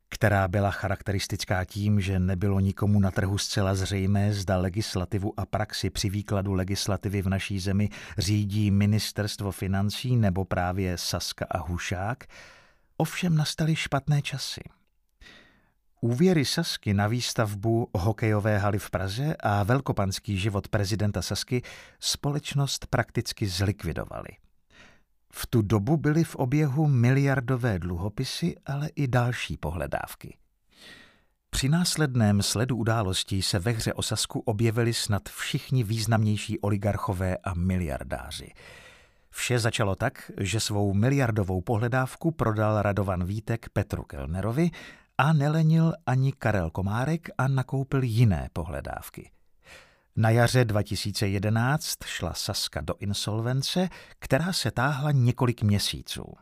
která 0.10 0.48
byla 0.48 0.72
charakteristická 0.72 1.66
tím, 1.66 2.02
že 2.02 2.20
nebylo 2.20 2.60
nikomu 2.60 3.00
na 3.00 3.12
trhu 3.12 3.38
zcela 3.38 3.76
zřejmé, 3.76 4.34
zda 4.34 4.58
legislativu 4.58 5.40
a 5.40 5.46
praxi 5.46 5.90
při 5.90 6.10
výkladu 6.10 6.54
legislativy 6.54 7.22
v 7.22 7.30
naší 7.30 7.60
zemi 7.60 7.90
řídí 8.18 8.72
ministerstvo 8.72 9.52
financí 9.52 10.16
nebo 10.16 10.46
právě 10.46 10.98
Saska 10.98 11.46
a 11.52 11.58
Hušák, 11.58 12.24
ovšem 12.98 13.36
nastaly 13.36 13.76
špatné 13.76 14.22
časy. 14.22 14.62
Úvěry 16.02 16.46
Sasky 16.46 16.94
na 16.94 17.08
výstavbu 17.08 17.90
hokejové 17.94 18.58
haly 18.58 18.80
v 18.80 18.90
Praze 18.90 19.36
a 19.40 19.64
velkopanský 19.64 20.38
život 20.38 20.68
prezidenta 20.68 21.22
Sasky 21.22 21.62
společnost 22.00 22.88
prakticky 22.88 23.48
zlikvidovali. 23.48 24.30
V 25.34 25.48
tu 25.48 25.62
dobu 25.62 25.98
byly 25.98 26.24
v 26.24 26.36
oběhu 26.36 26.88
miliardové 26.88 27.80
dluhopisy, 27.80 28.56
ale 28.66 28.90
i 28.96 29.08
další 29.08 29.58
pohledávky. 29.58 30.38
Při 31.50 31.70
následném 31.70 32.42
sledu 32.42 32.76
událostí 32.76 33.42
se 33.42 33.60
ve 33.60 33.72
hře 33.72 33.94
o 33.94 34.02
Sasku 34.02 34.40
objevili 34.40 34.94
snad 34.94 35.30
všichni 35.30 35.84
významnější 35.84 36.60
oligarchové 36.60 37.38
a 37.38 37.54
miliardáři. 37.54 38.52
Vše 39.30 39.60
začalo 39.60 39.96
tak, 39.96 40.32
že 40.40 40.60
svou 40.60 40.94
miliardovou 40.94 41.62
pohledávku 41.62 42.32
prodal 42.32 42.82
Radovan 42.82 43.26
Vítek 43.26 43.70
Petru 43.70 44.04
Kellnerovi 44.04 44.72
a 45.18 45.34
nelenil 45.34 45.94
ani 46.06 46.32
Karel 46.32 46.70
Komárek 46.70 47.30
a 47.38 47.48
nakoupil 47.48 48.04
jiné 48.04 48.50
pohledávky. 48.54 49.32
Na 50.16 50.30
jaře 50.30 50.66
2011 50.66 52.04
šla 52.06 52.34
Saska 52.34 52.82
do 52.82 52.96
insolvence, 53.00 53.90
která 54.20 54.54
se 54.54 54.72
táhla 54.72 55.12
několik 55.12 55.62
měsíců. 55.62 56.34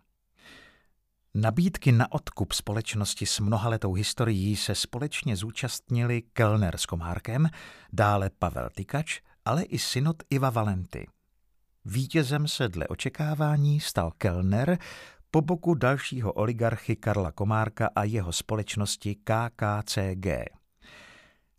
Nabídky 1.34 1.91
na 1.91 2.12
odkup 2.12 2.51
společnosti 2.51 3.25
s 3.25 3.39
mnohaletou 3.39 3.94
historií 3.94 4.55
se 4.55 4.75
společně 4.75 5.36
zúčastnili 5.36 6.22
Kellner 6.22 6.77
s 6.77 6.86
Komárkem, 6.86 7.50
dále 7.94 8.29
Pavel 8.39 8.70
Tykač, 8.75 9.20
ale 9.46 9.63
i 9.63 9.79
synod 9.79 10.24
Iva 10.29 10.50
Valenty. 10.50 11.08
Vítězem 11.86 12.48
se 12.48 12.70
dle 12.70 12.88
očekávání 12.88 13.79
stal 13.79 14.12
Kellner, 14.17 14.77
po 15.32 15.41
boku 15.41 15.74
dalšího 15.74 16.34
oligarchy 16.34 16.96
Karla 16.96 17.32
Komárka 17.32 17.89
a 17.96 18.03
jeho 18.03 18.32
společnosti 18.32 19.15
KKCG. 19.15 20.27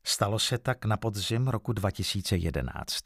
Stalo 0.05 0.39
se 0.39 0.59
tak 0.59 0.85
na 0.85 0.97
podzim 0.97 1.49
roku 1.49 1.73
2011. 1.73 3.03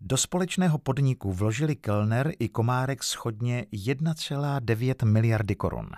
Do 0.00 0.16
společného 0.16 0.78
podniku 0.78 1.32
vložili 1.32 1.76
Kellner 1.76 2.32
i 2.38 2.48
Komárek 2.48 3.02
schodně 3.02 3.66
1,9 3.72 5.06
miliardy 5.06 5.56
korun. 5.56 5.90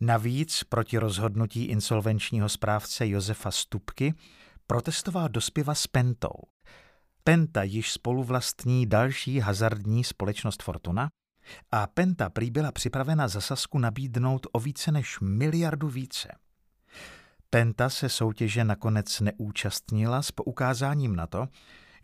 Navíc 0.00 0.64
proti 0.64 0.98
rozhodnutí 0.98 1.64
insolvenčního 1.64 2.48
správce 2.48 3.08
Josefa 3.08 3.50
Stupky 3.50 4.14
protestoval 4.66 5.28
dospěva 5.28 5.74
s 5.74 5.86
Pentou. 5.86 6.34
Penta 7.24 7.62
již 7.62 7.92
spoluvlastní 7.92 8.86
další 8.86 9.38
hazardní 9.38 10.04
společnost 10.04 10.62
Fortuna– 10.62 11.08
a 11.70 11.86
Penta 11.86 12.30
prý 12.30 12.50
byla 12.50 12.72
připravena 12.72 13.28
za 13.28 13.40
Sasku 13.40 13.78
nabídnout 13.78 14.46
o 14.52 14.60
více 14.60 14.92
než 14.92 15.20
miliardu 15.20 15.88
více. 15.88 16.28
Penta 17.50 17.90
se 17.90 18.08
soutěže 18.08 18.64
nakonec 18.64 19.20
neúčastnila 19.20 20.22
s 20.22 20.30
poukázáním 20.30 21.16
na 21.16 21.26
to, 21.26 21.48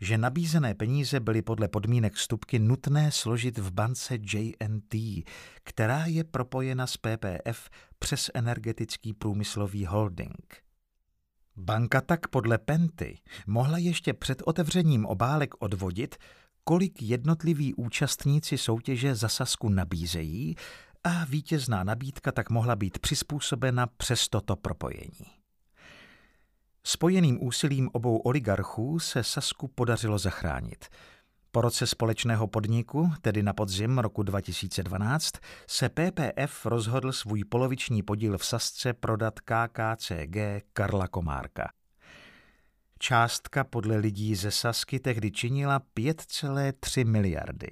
že 0.01 0.17
nabízené 0.17 0.75
peníze 0.75 1.19
byly 1.19 1.41
podle 1.41 1.67
podmínek 1.67 2.13
vstupky 2.13 2.59
nutné 2.59 3.11
složit 3.11 3.57
v 3.57 3.71
bance 3.71 4.15
JNT, 4.15 4.95
která 5.63 6.05
je 6.05 6.23
propojena 6.23 6.87
s 6.87 6.97
PPF 6.97 7.69
přes 7.99 8.31
energetický 8.33 9.13
průmyslový 9.13 9.85
holding. 9.85 10.57
Banka 11.55 12.01
tak 12.01 12.27
podle 12.27 12.57
Penty 12.57 13.19
mohla 13.47 13.77
ještě 13.77 14.13
před 14.13 14.41
otevřením 14.45 15.05
obálek 15.05 15.53
odvodit, 15.59 16.15
kolik 16.69 17.01
jednotliví 17.01 17.73
účastníci 17.73 18.57
soutěže 18.57 19.15
za 19.15 19.29
Sasku 19.29 19.69
nabízejí 19.69 20.55
a 21.03 21.25
vítězná 21.25 21.83
nabídka 21.83 22.31
tak 22.31 22.49
mohla 22.49 22.75
být 22.75 22.99
přizpůsobena 22.99 23.87
přes 23.87 24.27
toto 24.27 24.55
propojení. 24.55 25.25
Spojeným 26.83 27.43
úsilím 27.43 27.89
obou 27.93 28.17
oligarchů 28.17 28.99
se 28.99 29.23
Sasku 29.23 29.67
podařilo 29.67 30.17
zachránit. 30.17 30.85
Po 31.51 31.61
roce 31.61 31.87
společného 31.87 32.47
podniku, 32.47 33.11
tedy 33.21 33.43
na 33.43 33.53
podzim 33.53 33.99
roku 33.99 34.23
2012, 34.23 35.31
se 35.67 35.89
PPF 35.89 36.65
rozhodl 36.65 37.11
svůj 37.11 37.43
poloviční 37.43 38.03
podíl 38.03 38.37
v 38.37 38.45
Sasce 38.45 38.93
prodat 38.93 39.39
KKCG 39.39 40.37
Karla 40.73 41.07
Komárka. 41.07 41.78
Částka 43.01 43.63
podle 43.63 43.97
lidí 43.97 44.35
ze 44.35 44.51
Sasky 44.51 44.99
tehdy 44.99 45.31
činila 45.31 45.81
5,3 45.97 47.05
miliardy. 47.05 47.71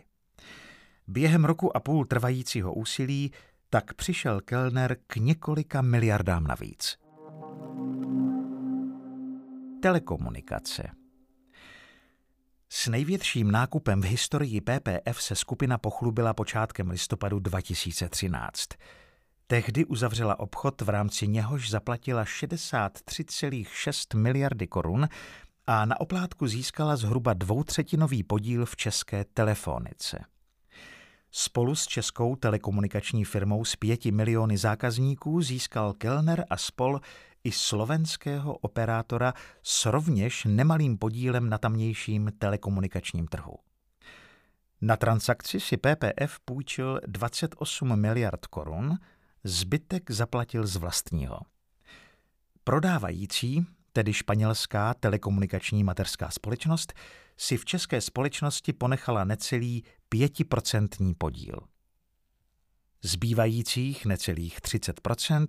Během 1.08 1.46
roku 1.46 1.78
a 1.78 1.80
půl 1.80 2.06
trvajícího 2.06 2.74
úsilí 2.74 3.32
tak 3.70 3.94
přišel 3.94 4.42
Kellner 4.42 4.98
k 5.08 5.16
několika 5.16 5.82
miliardám 5.82 6.44
navíc. 6.44 6.98
Telekomunikace 9.82 10.92
S 12.70 12.88
největším 12.88 13.52
nákupem 13.52 14.02
v 14.02 14.06
historii 14.06 14.62
PPF 14.62 15.24
se 15.24 15.36
skupina 15.36 15.78
pochlubila 15.78 16.34
počátkem 16.34 16.90
listopadu 16.90 17.40
2013. 17.40 18.70
Tehdy 19.50 19.86
uzavřela 19.86 20.40
obchod, 20.40 20.82
v 20.82 20.90
rámci 20.90 21.28
něhož 21.28 21.70
zaplatila 21.70 22.24
63,6 22.24 24.18
miliardy 24.18 24.68
korun 24.68 25.08
a 25.68 25.86
na 25.86 26.00
oplátku 26.00 26.48
získala 26.48 26.96
zhruba 26.96 27.34
dvoutřetinový 27.34 28.24
podíl 28.24 28.66
v 28.66 28.76
české 28.76 29.26
telefonice. 29.34 30.26
Spolu 31.32 31.76
s 31.76 31.88
českou 31.88 32.36
telekomunikační 32.36 33.26
firmou 33.26 33.66
s 33.66 33.76
pěti 33.76 34.12
miliony 34.12 34.58
zákazníků 34.58 35.42
získal 35.42 35.94
Kellner 35.94 36.46
a 36.50 36.58
spol 36.58 37.00
i 37.44 37.52
slovenského 37.52 38.58
operátora 38.58 39.34
s 39.64 39.86
rovněž 39.86 40.46
nemalým 40.46 40.98
podílem 40.98 41.50
na 41.50 41.58
tamnějším 41.58 42.32
telekomunikačním 42.38 43.28
trhu. 43.28 43.56
Na 44.82 44.96
transakci 44.96 45.60
si 45.60 45.78
PPF 45.78 46.40
půjčil 46.46 47.02
28 47.08 48.00
miliard 48.00 48.46
korun, 48.46 48.98
zbytek 49.44 50.12
zaplatil 50.12 50.68
z 50.68 50.76
vlastního. 50.76 51.40
Prodávající, 52.64 53.66
tedy 53.94 54.14
španělská 54.14 54.94
telekomunikační 54.94 55.84
mateřská 55.84 56.30
společnost, 56.32 56.94
si 57.38 57.58
v 57.58 57.66
české 57.66 58.02
společnosti 58.02 58.74
ponechala 58.74 59.24
necelý 59.24 59.84
pětiprocentní 60.10 61.14
podíl. 61.14 61.60
Zbývajících 63.04 64.06
necelých 64.06 64.60
30% 64.60 65.48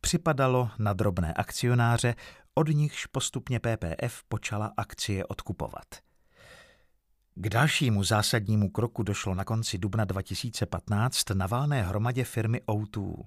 připadalo 0.00 0.70
na 0.78 0.92
drobné 0.92 1.34
akcionáře, 1.34 2.14
od 2.54 2.68
nichž 2.68 3.06
postupně 3.06 3.60
PPF 3.60 4.24
počala 4.28 4.72
akcie 4.76 5.26
odkupovat. 5.26 6.09
K 7.34 7.48
dalšímu 7.48 8.04
zásadnímu 8.04 8.70
kroku 8.70 9.02
došlo 9.02 9.34
na 9.34 9.44
konci 9.44 9.78
dubna 9.78 10.04
2015 10.04 11.30
na 11.30 11.46
válné 11.46 11.82
hromadě 11.82 12.24
firmy 12.24 12.60
O2. 12.66 13.24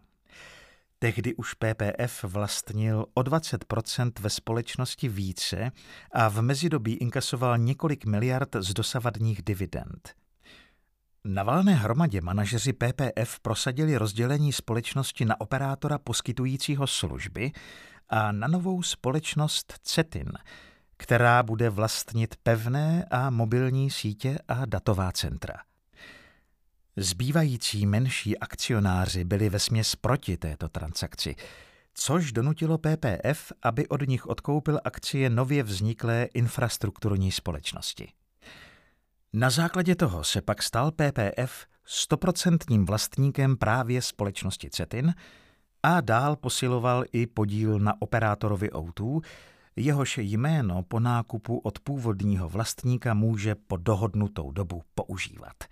Tehdy 1.00 1.36
už 1.36 1.53
PPF 1.53 2.24
vlastnil 2.24 3.05
o 3.13 3.22
20% 3.22 4.12
ve 4.19 4.30
společnosti 4.30 5.10
více 5.10 5.71
a 6.12 6.30
v 6.30 6.41
mezidobí 6.41 6.93
inkasoval 6.93 7.58
několik 7.58 8.06
miliard 8.06 8.56
z 8.60 8.73
dosavadních 8.73 9.41
dividend. 9.41 10.15
Na 11.25 11.43
valné 11.43 11.73
hromadě 11.73 12.21
manažeři 12.21 12.73
PPF 12.73 13.39
prosadili 13.39 13.97
rozdělení 13.97 14.54
společnosti 14.54 15.25
na 15.25 15.41
operátora 15.41 15.97
poskytujícího 15.97 16.88
služby 16.88 17.51
a 18.10 18.32
na 18.32 18.47
novou 18.47 18.84
společnost 18.84 19.73
CETIN, 19.82 20.32
která 21.03 21.43
bude 21.43 21.69
vlastnit 21.69 22.35
pevné 22.43 23.05
a 23.11 23.29
mobilní 23.29 23.91
sítě 23.91 24.39
a 24.47 24.65
datová 24.65 25.11
centra. 25.11 25.53
Zbývající 26.95 27.85
menší 27.85 28.39
akcionáři 28.39 29.23
byli 29.23 29.49
vesměs 29.49 29.95
proti 29.95 30.37
této 30.37 30.69
transakci, 30.69 31.35
což 31.93 32.31
donutilo 32.31 32.77
PPF, 32.77 33.51
aby 33.63 33.87
od 33.87 34.07
nich 34.07 34.25
odkoupil 34.25 34.79
akcie 34.83 35.29
nově 35.29 35.63
vzniklé 35.63 36.27
infrastrukturní 36.33 37.31
společnosti. 37.31 38.11
Na 39.33 39.49
základě 39.49 39.95
toho 39.95 40.23
se 40.23 40.41
pak 40.41 40.63
stal 40.63 40.91
PPF 40.91 41.65
stoprocentním 41.85 42.85
vlastníkem 42.85 43.57
právě 43.57 44.01
společnosti 44.01 44.69
CETIN 44.69 45.13
a 45.83 46.01
dál 46.01 46.35
posiloval 46.35 47.03
i 47.11 47.27
podíl 47.27 47.79
na 47.79 48.01
operátorovi 48.01 48.69
O2, 48.71 49.21
jehož 49.75 50.17
jméno 50.17 50.83
po 50.83 50.99
nákupu 50.99 51.57
od 51.57 51.79
původního 51.79 52.49
vlastníka 52.49 53.13
může 53.13 53.55
po 53.55 53.77
dohodnutou 53.77 54.51
dobu 54.51 54.81
používat. 54.95 55.63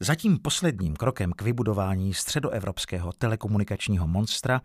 Zatím 0.00 0.38
posledním 0.38 0.96
krokem 0.96 1.32
k 1.32 1.42
vybudování 1.42 2.14
středoevropského 2.14 3.12
telekomunikačního 3.12 4.06
monstra 4.06 4.60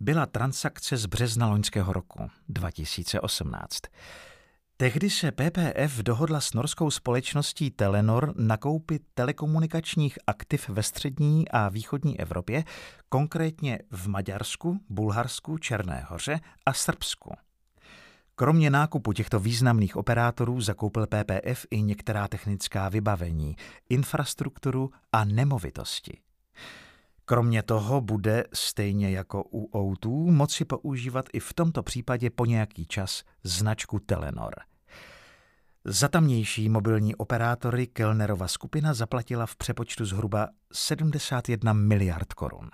byla 0.00 0.26
transakce 0.26 0.96
z 0.96 1.06
března 1.06 1.48
loňského 1.50 1.92
roku 1.92 2.30
2018. 2.48 3.80
Tehdy 4.78 5.10
se 5.10 5.32
PPF 5.32 5.98
dohodla 6.02 6.40
s 6.40 6.54
norskou 6.54 6.90
společností 6.90 7.70
Telenor 7.70 8.34
nakoupit 8.36 9.02
telekomunikačních 9.14 10.18
aktiv 10.26 10.68
ve 10.68 10.82
střední 10.82 11.48
a 11.48 11.68
východní 11.68 12.20
Evropě, 12.20 12.64
konkrétně 13.08 13.78
v 13.90 14.08
Maďarsku, 14.08 14.80
Bulharsku, 14.88 15.58
Černé 15.58 16.06
hoře 16.08 16.40
a 16.66 16.72
Srbsku. 16.72 17.45
Kromě 18.38 18.70
nákupu 18.70 19.12
těchto 19.12 19.40
významných 19.40 19.96
operátorů 19.96 20.60
zakoupil 20.60 21.06
PPF 21.06 21.66
i 21.70 21.82
některá 21.82 22.28
technická 22.28 22.88
vybavení, 22.88 23.56
infrastrukturu 23.88 24.90
a 25.12 25.24
nemovitosti. 25.24 26.20
Kromě 27.24 27.62
toho 27.62 28.00
bude, 28.00 28.44
stejně 28.52 29.10
jako 29.10 29.44
u 29.52 29.70
O2, 29.70 30.32
moci 30.32 30.64
používat 30.64 31.26
i 31.32 31.40
v 31.40 31.54
tomto 31.54 31.82
případě 31.82 32.30
po 32.30 32.46
nějaký 32.46 32.86
čas 32.86 33.22
značku 33.44 33.98
Telenor. 33.98 34.54
Za 35.84 36.08
tamnější 36.08 36.68
mobilní 36.68 37.14
operátory 37.14 37.86
Kellnerova 37.86 38.48
skupina 38.48 38.94
zaplatila 38.94 39.46
v 39.46 39.56
přepočtu 39.56 40.04
zhruba 40.04 40.48
71 40.72 41.72
miliard 41.72 42.34
korun. 42.34 42.70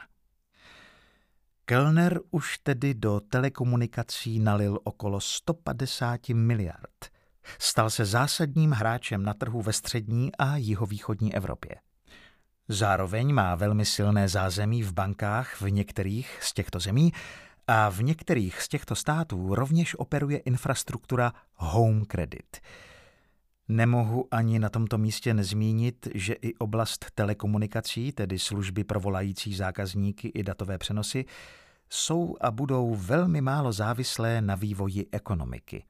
Kellner 1.64 2.20
už 2.30 2.58
tedy 2.58 2.94
do 2.94 3.20
telekomunikací 3.20 4.38
nalil 4.38 4.78
okolo 4.84 5.20
150 5.20 6.28
miliard. 6.28 6.88
Stal 7.58 7.90
se 7.90 8.04
zásadním 8.04 8.70
hráčem 8.70 9.22
na 9.22 9.34
trhu 9.34 9.62
ve 9.62 9.72
střední 9.72 10.32
a 10.38 10.56
jihovýchodní 10.56 11.34
Evropě. 11.34 11.74
Zároveň 12.68 13.34
má 13.34 13.54
velmi 13.54 13.84
silné 13.84 14.28
zázemí 14.28 14.82
v 14.82 14.92
bankách 14.92 15.60
v 15.60 15.70
některých 15.70 16.38
z 16.42 16.52
těchto 16.52 16.80
zemí 16.80 17.12
a 17.66 17.88
v 17.88 18.02
některých 18.02 18.62
z 18.62 18.68
těchto 18.68 18.94
států 18.94 19.54
rovněž 19.54 19.94
operuje 19.98 20.38
infrastruktura 20.38 21.32
Home 21.54 22.04
Credit. 22.04 22.60
Nemohu 23.72 24.28
ani 24.30 24.58
na 24.58 24.68
tomto 24.68 24.98
místě 24.98 25.34
nezmínit, 25.34 26.08
že 26.14 26.34
i 26.34 26.54
oblast 26.54 27.06
telekomunikací, 27.14 28.12
tedy 28.12 28.38
služby 28.38 28.84
pro 28.84 29.00
volající 29.00 29.54
zákazníky 29.54 30.28
i 30.28 30.42
datové 30.42 30.78
přenosy, 30.78 31.24
jsou 31.90 32.36
a 32.40 32.50
budou 32.50 32.94
velmi 32.94 33.40
málo 33.40 33.72
závislé 33.72 34.40
na 34.40 34.54
vývoji 34.54 35.06
ekonomiky. 35.12 35.84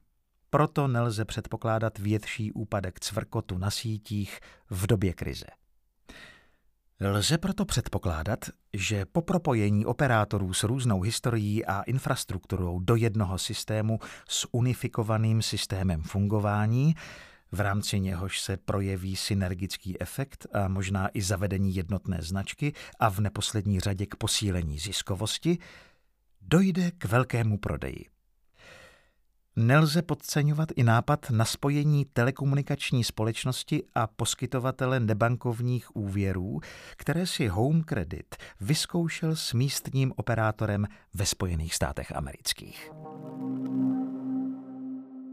Proto 0.51 0.88
nelze 0.88 1.25
předpokládat 1.25 1.99
větší 1.99 2.53
úpadek 2.53 3.01
cvrkotu 3.01 3.59
na 3.59 3.71
sítích 3.71 4.40
v 4.71 4.87
době 4.87 5.12
krize. 5.12 5.47
Lze 7.01 7.38
proto 7.38 7.64
předpokládat, 7.64 8.38
že 8.73 9.05
po 9.05 9.23
propojení 9.23 9.87
operátorů 9.87 10.53
s 10.53 10.64
různou 10.64 11.01
historií 11.01 11.66
a 11.66 11.83
infrastrukturou 11.83 12.81
do 12.81 12.97
jednoho 12.97 13.38
systému 13.38 13.99
s 14.29 14.49
unifikovaným 14.53 15.42
systémem 15.42 16.03
fungování, 16.03 16.95
rámci 17.61 18.01
něhož 18.01 18.41
se 18.41 18.57
projeví 18.57 19.17
synergický 19.17 20.01
efekt 20.03 20.47
a 20.53 20.69
možná 20.69 21.09
i 21.15 21.23
zavedení 21.23 21.75
jednotné 21.75 22.19
značky 22.21 22.73
a 23.01 23.09
v 23.11 23.21
neposlední 23.21 23.81
řadě 23.81 24.07
k 24.07 24.17
posílení 24.17 24.79
ziskovosti, 24.79 25.59
dojde 26.41 26.91
k 26.91 27.05
velkému 27.05 27.59
prodeji. 27.59 28.07
Nelze 29.57 30.03
podceňovat 30.03 30.69
i 30.77 30.83
nápad 30.83 31.31
na 31.31 31.45
spojení 31.45 32.05
telekomunikační 32.05 33.05
společnosti 33.05 33.83
a 33.95 34.07
poskytovatele 34.07 35.01
nebankovních 35.01 35.97
úvěrů, 35.97 36.61
které 36.97 37.27
si 37.27 37.49
Home 37.49 37.83
Credit 37.83 38.37
vyzkoušel 38.61 39.37
s 39.37 39.53
místním 39.53 40.12
operátorem 40.17 40.87
ve 41.15 41.27
Spojených 41.27 41.75
státech 41.75 42.12
amerických. 42.12 42.91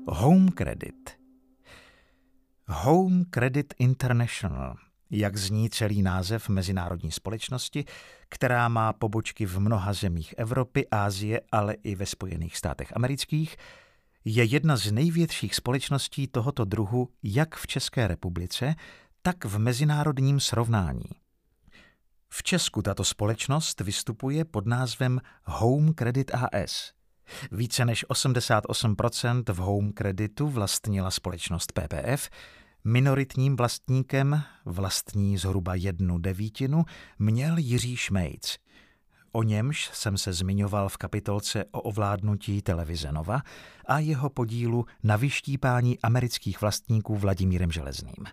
Home 0.08 0.50
Credit 0.50 1.19
Home 2.70 3.26
Credit 3.30 3.74
International– 3.80 4.76
jak 5.12 5.38
zní 5.38 5.70
celý 5.70 6.02
název 6.02 6.50
mezinárodní 6.50 7.12
společnosti, 7.12 7.86
která 8.30 8.68
má 8.68 8.94
pobočky 8.94 9.46
v 9.46 9.60
mnoha 9.60 9.94
zemích 9.94 10.34
Evropy, 10.38 10.88
Ázie, 10.92 11.42
ale 11.52 11.74
i 11.74 11.96
ve 11.96 12.06
Spojených 12.06 12.58
státech 12.58 12.96
amerických, 12.96 13.58
je 14.26 14.44
jedna 14.44 14.78
z 14.78 14.92
největších 14.92 15.56
společností 15.56 16.28
tohoto 16.28 16.66
druhu 16.66 17.10
jak 17.24 17.56
v 17.56 17.68
České 17.68 18.08
republice, 18.08 18.76
tak 19.22 19.46
v 19.46 19.60
mezinárodním 19.60 20.40
srovnání. 20.40 21.10
V 22.30 22.44
Česku 22.44 22.82
tato 22.82 23.04
společnost 23.04 23.82
vystupuje 23.82 24.46
pod 24.46 24.66
názvem 24.66 25.22
Home 25.44 25.94
Credit 25.94 26.32
AS. 26.34 26.94
Více 27.52 27.86
než 27.86 28.06
88% 28.06 29.54
v 29.54 29.58
Home 29.58 29.94
Creditu 29.94 30.48
vlastnila 30.48 31.12
společnost 31.12 31.72
PPF, 31.72 32.30
Minoritním 32.84 33.56
vlastníkem 33.56 34.44
vlastní 34.66 35.38
zhruba 35.38 35.76
jednu 35.76 36.18
devítinu 36.18 36.86
měl 37.20 37.58
Jiří 37.58 37.96
Šmejc. 37.96 38.58
O 39.32 39.44
němž 39.44 39.90
jsem 39.94 40.18
se 40.18 40.34
zmiňoval 40.34 40.90
v 40.90 40.98
kapitolce 40.98 41.66
o 41.72 41.82
ovládnutí 41.82 42.62
televize 42.62 43.12
Nova 43.12 43.42
a 43.86 44.00
jeho 44.00 44.30
podílu 44.30 44.86
na 45.04 45.16
vyštípání 45.16 46.00
amerických 46.00 46.62
vlastníků 46.62 47.16
Vladimírem 47.16 47.72
Železným. 47.72 48.26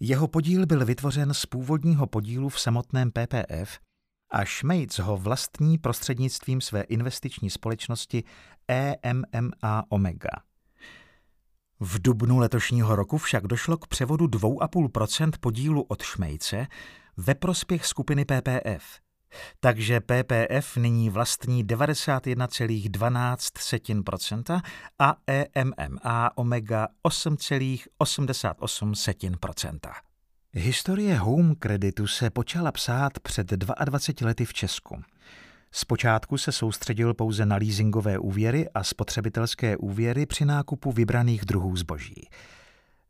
Jeho 0.00 0.28
podíl 0.28 0.66
byl 0.66 0.84
vytvořen 0.84 1.34
z 1.34 1.46
původního 1.46 2.06
podílu 2.06 2.48
v 2.48 2.60
samotném 2.60 3.10
PPF 3.10 3.78
a 4.30 4.44
Šmejc 4.44 4.98
ho 4.98 5.16
vlastní 5.16 5.78
prostřednictvím 5.78 6.60
své 6.60 6.82
investiční 6.82 7.50
společnosti 7.50 8.24
EMMA 8.68 9.84
Omega. 9.88 10.30
V 11.86 12.02
dubnu 12.02 12.38
letošního 12.38 12.96
roku 12.96 13.18
však 13.18 13.46
došlo 13.46 13.76
k 13.76 13.86
převodu 13.86 14.26
2,5% 14.26 15.30
podílu 15.40 15.82
od 15.82 16.02
Šmejce 16.02 16.66
ve 17.16 17.34
prospěch 17.34 17.86
skupiny 17.86 18.24
PPF. 18.24 18.84
Takže 19.60 20.00
PPF 20.00 20.76
nyní 20.76 21.10
vlastní 21.10 21.64
91,12% 21.64 24.60
a 24.98 25.16
EMMA 25.26 26.36
Omega 26.36 26.88
8,88%. 27.04 29.78
Historie 30.52 31.18
Home 31.18 31.54
Creditu 31.62 32.06
se 32.06 32.30
počala 32.30 32.72
psát 32.72 33.18
před 33.18 33.46
22 33.46 34.26
lety 34.26 34.44
v 34.44 34.52
Česku. 34.52 35.02
Zpočátku 35.76 36.38
se 36.38 36.52
soustředil 36.52 37.14
pouze 37.14 37.46
na 37.46 37.56
leasingové 37.56 38.18
úvěry 38.18 38.68
a 38.74 38.84
spotřebitelské 38.84 39.76
úvěry 39.76 40.26
při 40.26 40.44
nákupu 40.44 40.92
vybraných 40.92 41.44
druhů 41.44 41.76
zboží. 41.76 42.28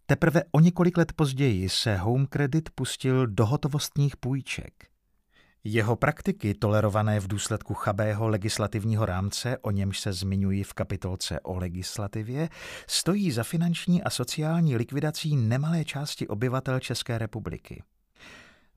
Teprve 0.06 0.42
o 0.52 0.60
několik 0.60 0.96
let 0.96 1.12
později 1.12 1.68
se 1.68 1.96
Home 1.96 2.26
Credit 2.26 2.70
pustil 2.70 3.26
do 3.26 3.46
hotovostních 3.46 4.16
půjček. 4.16 4.72
Jeho 5.64 5.96
praktiky, 5.96 6.54
tolerované 6.54 7.20
v 7.20 7.28
důsledku 7.28 7.74
chabého 7.74 8.28
legislativního 8.28 9.06
rámce, 9.06 9.58
o 9.58 9.70
němž 9.70 10.00
se 10.00 10.12
zmiňuji 10.12 10.62
v 10.62 10.72
kapitolce 10.72 11.40
o 11.40 11.56
legislativě, 11.56 12.48
stojí 12.86 13.32
za 13.32 13.42
finanční 13.42 14.02
a 14.02 14.10
sociální 14.10 14.76
likvidací 14.76 15.36
nemalé 15.36 15.84
části 15.84 16.28
obyvatel 16.28 16.80
České 16.80 17.18
republiky. 17.18 17.82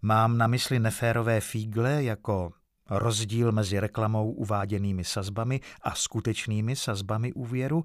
Mám 0.02 0.38
na 0.38 0.48
mysli 0.48 0.80
neférové 0.80 1.42
fígle 1.42 2.04
jako 2.04 2.52
rozdíl 2.90 3.52
mezi 3.52 3.80
reklamou 3.80 4.32
uváděnými 4.32 5.04
sazbami 5.04 5.60
a 5.82 5.96
skutečnými 5.96 6.76
sazbami 6.76 7.34
úvěru, 7.34 7.84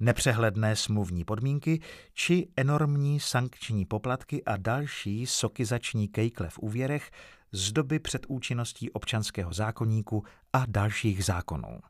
nepřehledné 0.00 0.76
smluvní 0.76 1.24
podmínky 1.24 1.80
či 2.12 2.48
enormní 2.56 3.20
sankční 3.20 3.84
poplatky 3.84 4.44
a 4.44 4.56
další 4.56 5.26
sokizační 5.26 6.08
kejkle 6.08 6.50
v 6.50 6.58
úvěrech 6.58 7.10
z 7.52 7.72
doby 7.72 7.98
před 7.98 8.26
účinností 8.28 8.90
občanského 8.90 9.52
zákoníku 9.52 10.24
a 10.52 10.64
dalších 10.68 11.24
zákonů. 11.24 11.80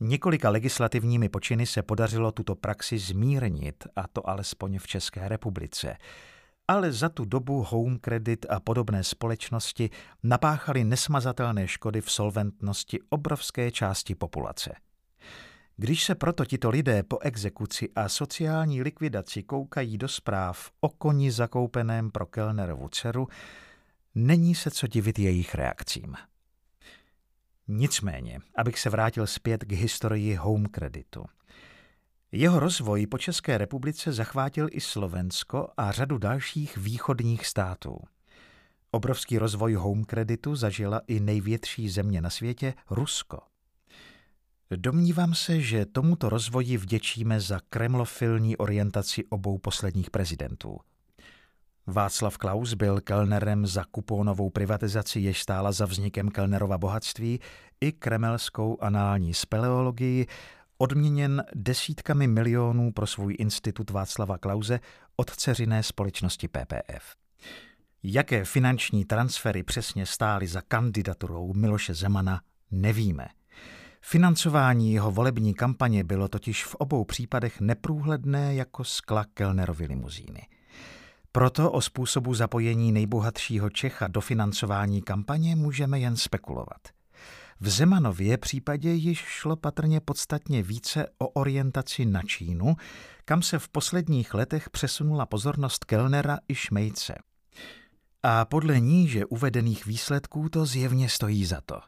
Několika 0.00 0.50
legislativními 0.50 1.28
počiny 1.28 1.66
se 1.66 1.82
podařilo 1.82 2.32
tuto 2.32 2.54
praxi 2.54 2.98
zmírnit, 2.98 3.84
a 3.96 4.08
to 4.08 4.28
alespoň 4.28 4.78
v 4.78 4.86
České 4.86 5.28
republice– 5.28 5.96
ale 6.68 6.92
za 6.92 7.08
tu 7.08 7.24
dobu 7.24 7.62
Home 7.62 7.98
Credit 7.98 8.46
a 8.48 8.60
podobné 8.60 9.04
společnosti 9.04 9.90
napáchaly 10.22 10.84
nesmazatelné 10.84 11.68
škody 11.68 12.00
v 12.00 12.10
solventnosti 12.10 12.98
obrovské 13.08 13.70
části 13.70 14.14
populace. 14.14 14.74
Když 15.76 16.04
se 16.04 16.14
proto 16.14 16.44
tito 16.44 16.70
lidé 16.70 17.02
po 17.02 17.18
exekuci 17.18 17.88
a 17.96 18.08
sociální 18.08 18.82
likvidaci 18.82 19.42
koukají 19.42 19.98
do 19.98 20.08
zpráv 20.08 20.70
o 20.80 20.88
koni 20.88 21.30
zakoupeném 21.30 22.10
pro 22.10 22.26
Kellnerovu 22.26 22.88
dceru, 22.88 23.28
není 24.14 24.54
se 24.54 24.70
co 24.70 24.86
divit 24.86 25.18
jejich 25.18 25.54
reakcím. 25.54 26.14
Nicméně, 27.68 28.40
abych 28.56 28.78
se 28.78 28.90
vrátil 28.90 29.26
zpět 29.26 29.64
k 29.64 29.72
historii 29.72 30.34
Home 30.34 30.66
Creditu– 30.66 31.24
jeho 32.34 32.60
rozvoj 32.60 33.06
po 33.06 33.18
České 33.18 33.58
republice 33.58 34.12
zachvátil 34.12 34.68
i 34.70 34.80
Slovensko 34.80 35.68
a 35.76 35.92
řadu 35.92 36.18
dalších 36.18 36.76
východních 36.76 37.46
států. 37.46 37.98
Obrovský 38.90 39.38
rozvoj 39.38 39.74
home 39.74 40.04
kreditu 40.04 40.56
zažila 40.56 41.00
i 41.06 41.20
největší 41.20 41.88
země 41.88 42.20
na 42.20 42.30
světě, 42.30 42.74
Rusko. 42.90 43.38
Domnívám 44.76 45.34
se, 45.34 45.60
že 45.60 45.86
tomuto 45.86 46.28
rozvoji 46.28 46.76
vděčíme 46.76 47.40
za 47.40 47.60
kremlofilní 47.68 48.56
orientaci 48.56 49.24
obou 49.24 49.58
posledních 49.58 50.10
prezidentů. 50.10 50.78
Václav 51.86 52.38
Klaus 52.38 52.74
byl 52.74 53.00
kelnerem 53.00 53.66
za 53.66 53.84
kupónovou 53.90 54.50
privatizaci, 54.50 55.20
jež 55.20 55.42
stála 55.42 55.72
za 55.72 55.86
vznikem 55.86 56.28
Kellnerova 56.28 56.78
bohatství, 56.78 57.40
i 57.80 57.92
kremelskou 57.92 58.78
anální 58.80 59.34
speleologii 59.34 60.26
odměněn 60.78 61.44
desítkami 61.54 62.26
milionů 62.26 62.92
pro 62.92 63.06
svůj 63.06 63.36
institut 63.38 63.90
Václava 63.90 64.38
Klauze 64.38 64.80
od 65.16 65.30
ceřiné 65.36 65.82
společnosti 65.82 66.48
PPF. 66.48 67.14
Jaké 68.02 68.44
finanční 68.44 69.04
transfery 69.04 69.62
přesně 69.62 70.06
stály 70.06 70.46
za 70.46 70.60
kandidaturou 70.60 71.52
Miloše 71.54 71.94
Zemana, 71.94 72.40
nevíme. 72.70 73.26
Financování 74.00 74.92
jeho 74.92 75.10
volební 75.10 75.54
kampaně 75.54 76.04
bylo 76.04 76.28
totiž 76.28 76.64
v 76.64 76.74
obou 76.74 77.04
případech 77.04 77.60
neprůhledné 77.60 78.54
jako 78.54 78.84
skla 78.84 79.24
Kellnerovy 79.34 79.86
limuzíny. 79.86 80.46
Proto 81.32 81.72
o 81.72 81.80
způsobu 81.80 82.34
zapojení 82.34 82.92
nejbohatšího 82.92 83.70
Čecha 83.70 84.08
do 84.08 84.20
financování 84.20 85.02
kampaně 85.02 85.56
můžeme 85.56 85.98
jen 85.98 86.16
spekulovat– 86.16 86.80
v 87.60 87.68
Zemanově 87.68 88.38
případě 88.38 88.92
již 88.92 89.18
šlo 89.18 89.56
patrně 89.56 90.00
podstatně 90.00 90.62
více 90.62 91.06
o 91.18 91.28
orientaci 91.28 92.04
na 92.04 92.22
Čínu, 92.22 92.76
kam 93.24 93.42
se 93.42 93.58
v 93.58 93.68
posledních 93.68 94.34
letech 94.34 94.70
přesunula 94.70 95.26
pozornost 95.26 95.84
Kellnera 95.84 96.38
i 96.48 96.54
Šmejce. 96.54 97.14
A 98.22 98.44
podle 98.44 98.80
níže 98.80 99.24
uvedených 99.26 99.86
výsledků 99.86 100.48
to 100.48 100.66
zjevně 100.66 101.08
stojí 101.08 101.44
za 101.44 101.60
to. 101.66 101.80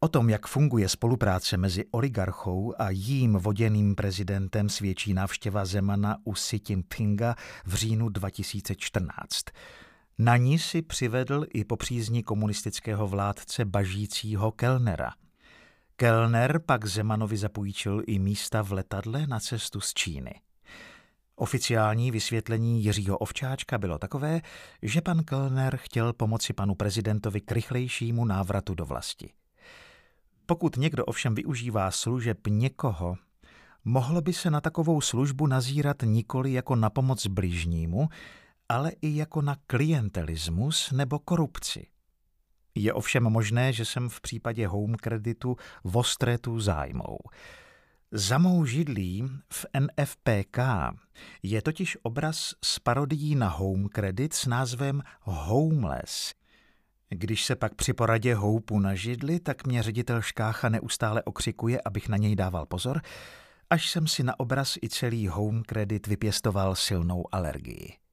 O 0.00 0.08
tom, 0.08 0.30
jak 0.30 0.46
funguje 0.46 0.88
spolupráce 0.88 1.56
mezi 1.56 1.84
oligarchou 1.90 2.74
a 2.78 2.90
jím 2.90 3.32
voděným 3.32 3.94
prezidentem, 3.94 4.68
svědčí 4.68 5.14
návštěva 5.14 5.64
Zemana 5.64 6.16
u 6.24 6.32
Xi 6.32 6.60
Jinpinga 6.68 7.34
v 7.64 7.74
říjnu 7.74 8.08
2014. 8.08 9.44
Na 10.18 10.36
ní 10.36 10.58
si 10.58 10.82
přivedl 10.82 11.46
i 11.54 11.64
po 11.64 11.76
přízni 11.76 12.22
komunistického 12.22 13.08
vládce 13.08 13.64
bažícího 13.64 14.52
Kellnera. 14.52 15.10
Kellner 15.96 16.58
pak 16.58 16.86
Zemanovi 16.86 17.36
zapůjčil 17.36 18.02
i 18.06 18.18
místa 18.18 18.62
v 18.62 18.72
letadle 18.72 19.26
na 19.26 19.40
cestu 19.40 19.80
z 19.80 19.94
Číny. 19.94 20.34
Oficiální 21.36 22.10
vysvětlení 22.10 22.84
Jiřího 22.84 23.18
Ovčáčka 23.18 23.78
bylo 23.78 23.98
takové, 23.98 24.40
že 24.82 25.00
pan 25.00 25.24
Kellner 25.24 25.76
chtěl 25.76 26.12
pomoci 26.12 26.52
panu 26.52 26.74
prezidentovi 26.74 27.40
k 27.40 27.52
rychlejšímu 27.52 28.24
návratu 28.24 28.74
do 28.74 28.84
vlasti. 28.84 29.32
Pokud 30.46 30.76
někdo 30.76 31.04
ovšem 31.04 31.34
využívá 31.34 31.90
služeb 31.90 32.38
někoho, 32.48 33.16
mohlo 33.84 34.20
by 34.20 34.32
se 34.32 34.50
na 34.50 34.60
takovou 34.60 35.00
službu 35.00 35.46
nazírat 35.46 35.96
nikoli 36.02 36.52
jako 36.52 36.76
na 36.76 36.90
pomoc 36.90 37.26
bližnímu, 37.26 38.08
ale 38.68 38.92
i 39.02 39.16
jako 39.16 39.42
na 39.42 39.56
klientelismus 39.66 40.92
nebo 40.92 41.18
korupci. 41.18 41.86
Je 42.74 42.92
ovšem 42.92 43.22
možné, 43.22 43.72
že 43.72 43.84
jsem 43.84 44.08
v 44.08 44.20
případě 44.20 44.66
home 44.66 44.94
kreditu 44.94 45.56
v 45.84 45.96
ostrétu 45.96 46.60
zájmou. 46.60 47.18
Za 48.10 48.38
mou 48.38 48.64
židlí 48.64 49.28
v 49.52 49.66
NFPK 49.80 50.58
je 51.42 51.62
totiž 51.62 51.98
obraz 52.02 52.54
s 52.64 52.78
parodií 52.78 53.34
na 53.34 53.48
Home 53.48 53.88
Credit 53.88 54.34
s 54.34 54.46
názvem 54.46 55.02
Homeless. 55.20 56.34
Když 57.08 57.44
se 57.44 57.56
pak 57.56 57.74
při 57.74 57.92
poradě 57.92 58.34
houpu 58.34 58.78
na 58.78 58.94
židli, 58.94 59.40
tak 59.40 59.66
mě 59.66 59.82
ředitel 59.82 60.22
Škácha 60.22 60.68
neustále 60.68 61.22
okřikuje, 61.22 61.80
abych 61.84 62.08
na 62.08 62.16
něj 62.16 62.36
dával 62.36 62.66
pozor, 62.66 63.02
až 63.70 63.90
jsem 63.90 64.06
si 64.06 64.22
na 64.22 64.40
obraz 64.40 64.76
i 64.82 64.88
celý 64.88 65.28
Home 65.28 65.62
Credit 65.62 66.06
vypěstoval 66.06 66.74
silnou 66.74 67.24
alergii. 67.32 68.05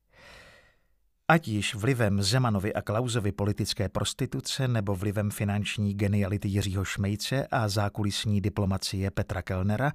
Ať 1.33 1.47
již 1.47 1.75
vlivem 1.75 2.23
Zemanovi 2.23 2.73
a 2.73 2.81
Klausovi 2.81 3.31
politické 3.31 3.89
prostituce 3.89 4.67
nebo 4.67 4.95
vlivem 4.95 5.31
finanční 5.31 5.93
geniality 5.93 6.47
Jiřího 6.47 6.85
Šmejce 6.85 7.47
a 7.47 7.67
zákulisní 7.67 8.41
diplomacie 8.41 9.11
Petra 9.11 9.41
Kellnera, 9.41 9.91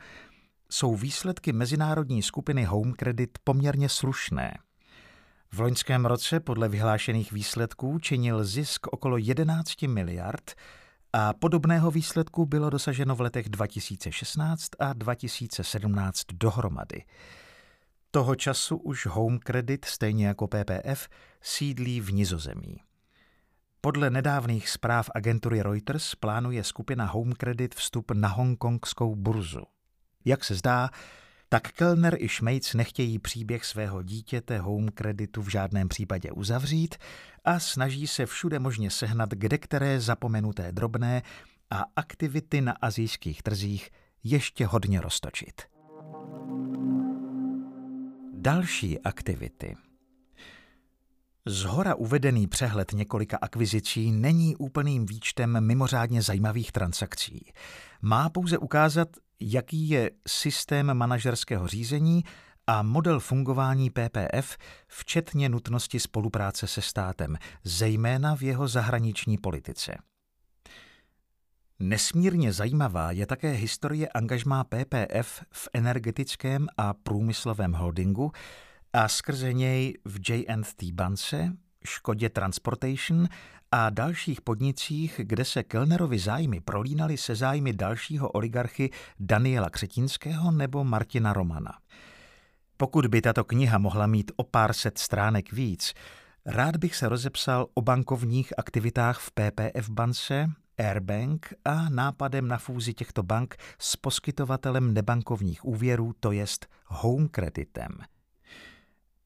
jsou 0.70 0.96
výsledky 0.96 1.52
mezinárodní 1.52 2.22
skupiny 2.22 2.64
Home 2.64 2.92
Credit 2.92 3.38
poměrně 3.44 3.88
slušné. 3.88 4.58
V 5.52 5.60
loňském 5.60 6.06
roce 6.06 6.40
podle 6.40 6.68
vyhlášených 6.68 7.32
výsledků 7.32 7.98
činil 7.98 8.44
zisk 8.44 8.86
okolo 8.86 9.16
11 9.16 9.82
miliard 9.82 10.54
a 11.12 11.32
podobného 11.34 11.90
výsledku 11.90 12.46
bylo 12.46 12.70
dosaženo 12.70 13.16
v 13.16 13.20
letech 13.20 13.48
2016 13.48 14.68
a 14.78 14.92
2017 14.92 16.22
dohromady. 16.32 17.04
Toho 18.10 18.34
času 18.34 18.76
už 18.76 19.06
Home 19.06 19.38
Credit, 19.38 19.84
stejně 19.84 20.26
jako 20.26 20.46
PPF, 20.46 21.08
sídlí 21.40 22.00
v 22.00 22.12
Nizozemí. 22.12 22.76
Podle 23.80 24.10
nedávných 24.10 24.68
zpráv 24.68 25.10
agentury 25.14 25.62
Reuters 25.62 26.14
plánuje 26.14 26.64
skupina 26.64 27.04
Home 27.04 27.32
Credit 27.32 27.74
vstup 27.74 28.10
na 28.10 28.28
hongkongskou 28.28 29.14
burzu. 29.14 29.62
Jak 30.24 30.44
se 30.44 30.54
zdá, 30.54 30.90
tak 31.48 31.72
Kellner 31.72 32.16
i 32.18 32.28
Šmejc 32.28 32.74
nechtějí 32.74 33.18
příběh 33.18 33.64
svého 33.64 34.02
dítěte 34.02 34.58
Home 34.58 34.88
Creditu 34.88 35.42
v 35.42 35.48
žádném 35.48 35.88
případě 35.88 36.32
uzavřít 36.32 36.96
a 37.44 37.58
snaží 37.58 38.06
se 38.06 38.26
všude 38.26 38.58
možně 38.58 38.90
sehnat 38.90 39.30
kde 39.30 39.58
které 39.58 40.00
zapomenuté 40.00 40.72
drobné 40.72 41.22
a 41.70 41.84
aktivity 41.96 42.60
na 42.60 42.72
azijských 42.72 43.42
trzích 43.42 43.90
ještě 44.24 44.66
hodně 44.66 45.00
roztočit. 45.00 45.62
Další 48.32 49.00
aktivity. 49.00 49.76
Zhora 51.48 51.94
uvedený 51.94 52.46
přehled 52.46 52.92
několika 52.92 53.38
akvizicí 53.40 54.12
není 54.12 54.56
úplným 54.56 55.06
výčtem 55.06 55.60
mimořádně 55.60 56.22
zajímavých 56.22 56.72
transakcí. 56.72 57.52
Má 58.02 58.28
pouze 58.30 58.58
ukázat, 58.58 59.08
jaký 59.40 59.88
je 59.88 60.10
systém 60.28 60.94
manažerského 60.94 61.66
řízení 61.66 62.24
a 62.66 62.82
model 62.82 63.20
fungování 63.20 63.90
PPF, 63.90 64.56
včetně 64.88 65.48
nutnosti 65.48 66.00
spolupráce 66.00 66.66
se 66.66 66.82
státem, 66.82 67.36
zejména 67.64 68.36
v 68.36 68.42
jeho 68.42 68.68
zahraniční 68.68 69.38
politice. 69.38 69.98
Nesmírně 71.78 72.52
zajímavá 72.52 73.12
je 73.12 73.26
také 73.26 73.50
historie 73.50 74.08
angažmá 74.08 74.64
PPF 74.64 75.42
v 75.52 75.68
energetickém 75.72 76.66
a 76.76 76.94
průmyslovém 76.94 77.72
holdingu 77.72 78.32
a 78.92 79.08
skrze 79.08 79.52
něj 79.52 79.94
v 80.04 80.30
J&T 80.30 80.92
bance, 80.92 81.52
Škodě 81.84 82.28
Transportation 82.28 83.28
a 83.70 83.90
dalších 83.90 84.40
podnicích, 84.40 85.20
kde 85.24 85.44
se 85.44 85.62
Kellnerovi 85.62 86.18
zájmy 86.18 86.60
prolínaly 86.60 87.16
se 87.16 87.34
zájmy 87.34 87.72
dalšího 87.72 88.30
oligarchy 88.30 88.90
Daniela 89.20 89.70
Křetínského 89.70 90.50
nebo 90.50 90.84
Martina 90.84 91.32
Romana. 91.32 91.78
Pokud 92.76 93.06
by 93.06 93.20
tato 93.20 93.44
kniha 93.44 93.78
mohla 93.78 94.06
mít 94.06 94.32
o 94.36 94.44
pár 94.44 94.72
set 94.72 94.98
stránek 94.98 95.52
víc, 95.52 95.94
rád 96.46 96.76
bych 96.76 96.96
se 96.96 97.08
rozepsal 97.08 97.66
o 97.74 97.82
bankovních 97.82 98.52
aktivitách 98.58 99.20
v 99.20 99.30
PPF 99.30 99.88
bance, 99.88 100.50
Airbank 100.78 101.54
a 101.64 101.88
nápadem 101.88 102.48
na 102.48 102.58
fúzi 102.58 102.94
těchto 102.94 103.22
bank 103.22 103.56
s 103.78 103.96
poskytovatelem 103.96 104.94
nebankovních 104.94 105.64
úvěrů, 105.64 106.12
to 106.20 106.32
jest 106.32 106.66
Home 106.84 107.28
Creditem. 107.28 107.98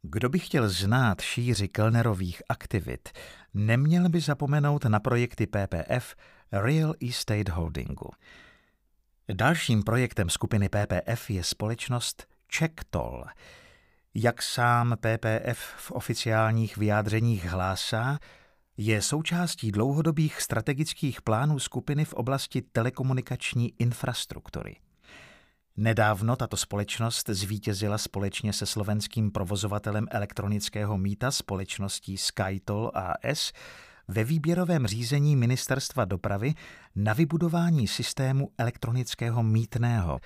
Kdo 0.04 0.28
by 0.28 0.38
chtěl 0.38 0.68
znát 0.68 1.20
šíři 1.20 1.68
Kellnerových 1.68 2.42
aktivit, 2.48 3.08
neměl 3.54 4.08
by 4.08 4.20
zapomenout 4.20 4.84
na 4.84 5.00
projekty 5.00 5.46
PPF 5.46 6.14
Real 6.52 6.94
Estate 7.08 7.48
Holdingu. 7.48 8.10
Dalším 9.32 9.82
projektem 9.82 10.30
skupiny 10.30 10.68
PPF 10.68 11.30
je 11.30 11.44
společnost 11.44 12.26
CheckToll. 12.56 13.24
Jak 14.14 14.42
sám 14.42 14.96
PPF 14.96 15.58
v 15.76 15.90
oficiálních 15.90 16.76
vyjádřeních 16.76 17.44
hlásá, 17.44 18.18
je 18.76 19.02
součástí 19.02 19.72
dlouhodobých 19.72 20.40
strategických 20.40 21.22
plánů 21.22 21.58
skupiny 21.58 22.04
v 22.04 22.14
oblasti 22.14 22.62
telekomunikační 22.62 23.72
infrastruktury. 23.78 24.76
Nedávno 25.76 26.37
tato 26.37 26.56
společnost 26.56 27.28
zvítězila 27.28 27.98
společně 27.98 28.52
se 28.52 28.66
slovenským 28.66 29.30
provozovatelem 29.30 30.06
elektronického 30.11 30.98
mýta 30.98 31.30
společností 31.30 32.16
SkyToll 32.16 32.92
AS 32.94 33.52
ve 34.08 34.24
výběrovém 34.24 34.87
řízení 34.87 35.37
Ministerstva 35.37 36.04
dopravy 36.04 36.54
na 36.96 37.12
vybudování 37.12 37.88
systému 37.88 38.50
elektronického 38.58 39.42
mítného 39.42 40.20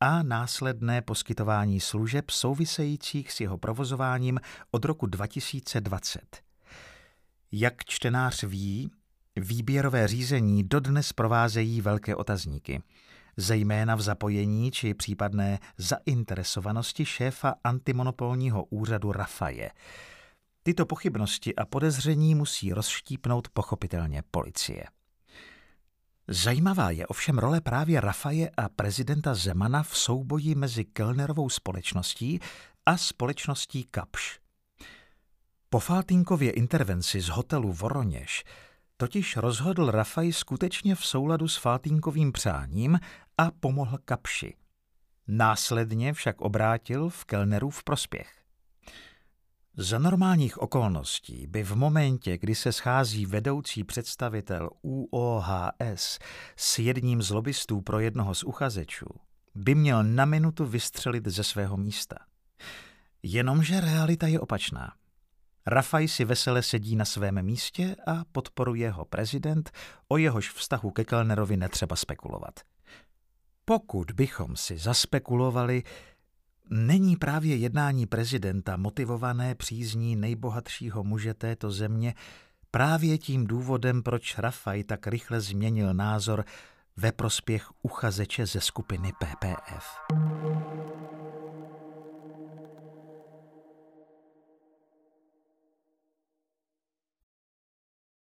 a 0.00 0.22
následné 0.22 1.02
poskytování 1.02 1.80
služeb 1.80 2.30
souvisejících 2.30 3.32
s 3.32 3.40
jeho 3.40 3.58
provozováním 3.58 4.40
od 4.70 4.84
roku 4.84 5.06
2020. 5.06 6.20
Jak 7.52 7.84
čtenář 7.84 8.44
ví, 8.44 8.90
výběrové 9.36 10.08
řízení 10.08 10.64
dodnes 10.64 11.12
provázejí 11.12 11.80
velké 11.80 12.14
otazníky– 12.14 12.82
zejména 13.36 13.94
v 13.94 14.00
zapojení 14.00 14.70
či 14.70 14.94
případné 14.94 15.58
zainteresovanosti 15.78 17.04
šéfa 17.04 17.54
antimonopolního 17.64 18.64
úřadu 18.64 19.12
Rafaje. 19.12 19.70
Tyto 20.62 20.86
pochybnosti 20.86 21.56
a 21.56 21.66
podezření 21.66 22.34
musí 22.34 22.72
rozštípnout 22.72 23.48
pochopitelně 23.48 24.22
policie. 24.30 24.84
Zajímavá 26.28 26.90
je 26.90 27.06
ovšem 27.06 27.38
role 27.38 27.60
právě 27.60 28.00
Rafaje 28.00 28.50
a 28.56 28.68
prezidenta 28.68 29.34
Zemana 29.34 29.82
v 29.82 29.98
souboji 29.98 30.54
mezi 30.54 30.84
Kellnerovou 30.84 31.48
společností 31.48 32.40
a 32.86 32.96
společností 32.96 33.84
Kapš. 33.90 34.38
Po 35.70 35.78
Faltinkově 35.78 36.50
intervenci 36.50 37.20
z 37.20 37.28
hotelu 37.28 37.72
Voroněž 37.72 38.44
totiž 38.96 39.36
rozhodl 39.36 39.90
Rafaj 39.90 40.32
skutečně 40.32 40.94
v 40.94 41.06
souladu 41.06 41.48
s 41.48 41.56
Faltínkovým 41.56 42.32
přáním 42.32 42.98
a 43.38 43.50
pomohl 43.50 43.98
Kapši. 44.04 44.54
Následně 45.28 46.12
však 46.12 46.40
obrátil 46.40 47.08
v 47.08 47.24
Kellnerův 47.24 47.84
prospěch. 47.84 48.42
Za 49.76 49.98
normálních 49.98 50.58
okolností 50.58 51.46
by 51.46 51.62
v 51.62 51.76
momentě, 51.76 52.38
kdy 52.38 52.54
se 52.54 52.72
schází 52.72 53.26
vedoucí 53.26 53.84
představitel 53.84 54.70
UOHS 54.82 56.18
s 56.56 56.78
jedním 56.78 57.22
z 57.22 57.30
lobbystů 57.30 57.80
pro 57.80 58.00
jednoho 58.00 58.34
z 58.34 58.44
uchazečů, 58.44 59.06
by 59.54 59.74
měl 59.74 60.04
na 60.04 60.24
minutu 60.24 60.66
vystřelit 60.66 61.26
ze 61.26 61.44
svého 61.44 61.76
místa. 61.76 62.16
Jenomže 63.22 63.80
realita 63.80 64.26
je 64.26 64.40
opačná. 64.40 64.92
Rafaj 65.66 66.08
si 66.08 66.24
vesele 66.24 66.62
sedí 66.62 66.96
na 66.96 67.04
svém 67.04 67.42
místě 67.42 67.96
a 68.06 68.24
podporuje 68.32 68.90
ho 68.90 69.04
prezident, 69.04 69.70
o 70.08 70.16
jehož 70.16 70.50
vztahu 70.50 70.90
ke 70.90 71.04
Kellnerovi 71.04 71.56
netřeba 71.56 71.96
spekulovat. 71.96 72.60
Pokud 73.64 74.10
bychom 74.10 74.56
si 74.56 74.78
zaspekulovali, 74.78 75.82
není 76.70 77.16
právě 77.16 77.56
jednání 77.56 78.06
prezidenta 78.06 78.76
motivované 78.76 79.54
přízní 79.54 80.16
nejbohatšího 80.16 81.04
muže 81.04 81.34
této 81.34 81.70
země 81.70 82.14
právě 82.70 83.18
tím 83.18 83.46
důvodem, 83.46 84.02
proč 84.02 84.38
Rafaj 84.38 84.84
tak 84.84 85.06
rychle 85.06 85.40
změnil 85.40 85.94
názor 85.94 86.44
ve 86.96 87.12
prospěch 87.12 87.68
uchazeče 87.82 88.46
ze 88.46 88.60
skupiny 88.60 89.12
PPF. 89.12 89.84